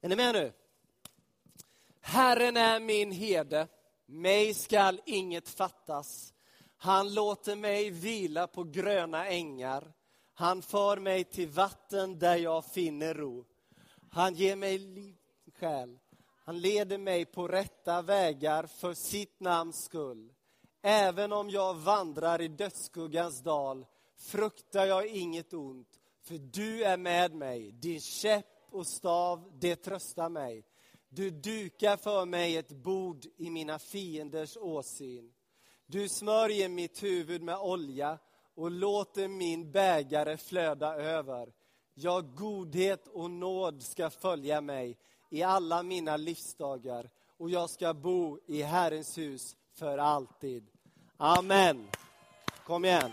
Är 0.00 0.08
ni 0.08 0.16
med 0.16 0.34
nu? 0.34 0.52
Herren 2.00 2.56
är 2.56 2.80
min 2.80 3.12
herde, 3.12 3.68
mig 4.06 4.54
skall 4.54 5.00
inget 5.06 5.48
fattas. 5.48 6.34
Han 6.76 7.14
låter 7.14 7.56
mig 7.56 7.90
vila 7.90 8.46
på 8.46 8.64
gröna 8.64 9.26
ängar. 9.26 9.92
Han 10.34 10.62
för 10.62 10.96
mig 10.96 11.24
till 11.24 11.48
vatten 11.48 12.18
där 12.18 12.36
jag 12.36 12.64
finner 12.64 13.14
ro. 13.14 13.44
Han 14.10 14.34
ger 14.34 14.56
mig 14.56 14.78
liv 14.78 15.18
själ. 15.60 15.98
Han 16.44 16.60
leder 16.60 16.98
mig 16.98 17.24
på 17.24 17.48
rätta 17.48 18.02
vägar 18.02 18.66
för 18.66 18.94
sitt 18.94 19.40
namns 19.40 19.84
skull. 19.84 20.32
Även 20.82 21.32
om 21.32 21.50
jag 21.50 21.74
vandrar 21.74 22.40
i 22.40 22.48
dödsskuggans 22.48 23.42
dal 23.42 23.86
fruktar 24.16 24.86
jag 24.86 25.06
inget 25.06 25.52
ont, 25.52 26.00
för 26.22 26.38
du 26.38 26.84
är 26.84 26.96
med 26.96 27.34
mig. 27.34 27.72
Din 27.72 28.00
käpp 28.00 28.46
och 28.70 28.86
stav, 28.86 29.52
det 29.60 29.76
tröstar 29.76 30.28
mig. 30.28 30.64
Du 31.08 31.30
dukar 31.30 31.96
för 31.96 32.24
mig 32.24 32.56
ett 32.56 32.72
bord 32.72 33.26
i 33.36 33.50
mina 33.50 33.78
fienders 33.78 34.56
åsyn. 34.56 35.32
Du 35.86 36.08
smörjer 36.08 36.68
mitt 36.68 37.02
huvud 37.02 37.42
med 37.42 37.58
olja 37.58 38.18
och 38.54 38.70
låter 38.70 39.28
min 39.28 39.72
bägare 39.72 40.36
flöda 40.36 40.94
över. 40.94 41.52
Ja, 41.94 42.20
godhet 42.20 43.08
och 43.08 43.30
nåd 43.30 43.82
ska 43.82 44.10
följa 44.10 44.60
mig 44.60 44.98
i 45.30 45.42
alla 45.42 45.82
mina 45.82 46.16
livsdagar 46.16 47.10
och 47.36 47.50
jag 47.50 47.70
ska 47.70 47.94
bo 47.94 48.38
i 48.46 48.62
Herrens 48.62 49.18
hus 49.18 49.56
för 49.74 49.98
alltid. 49.98 50.66
Amen. 51.16 51.86
Kom 52.66 52.84
igen. 52.84 53.10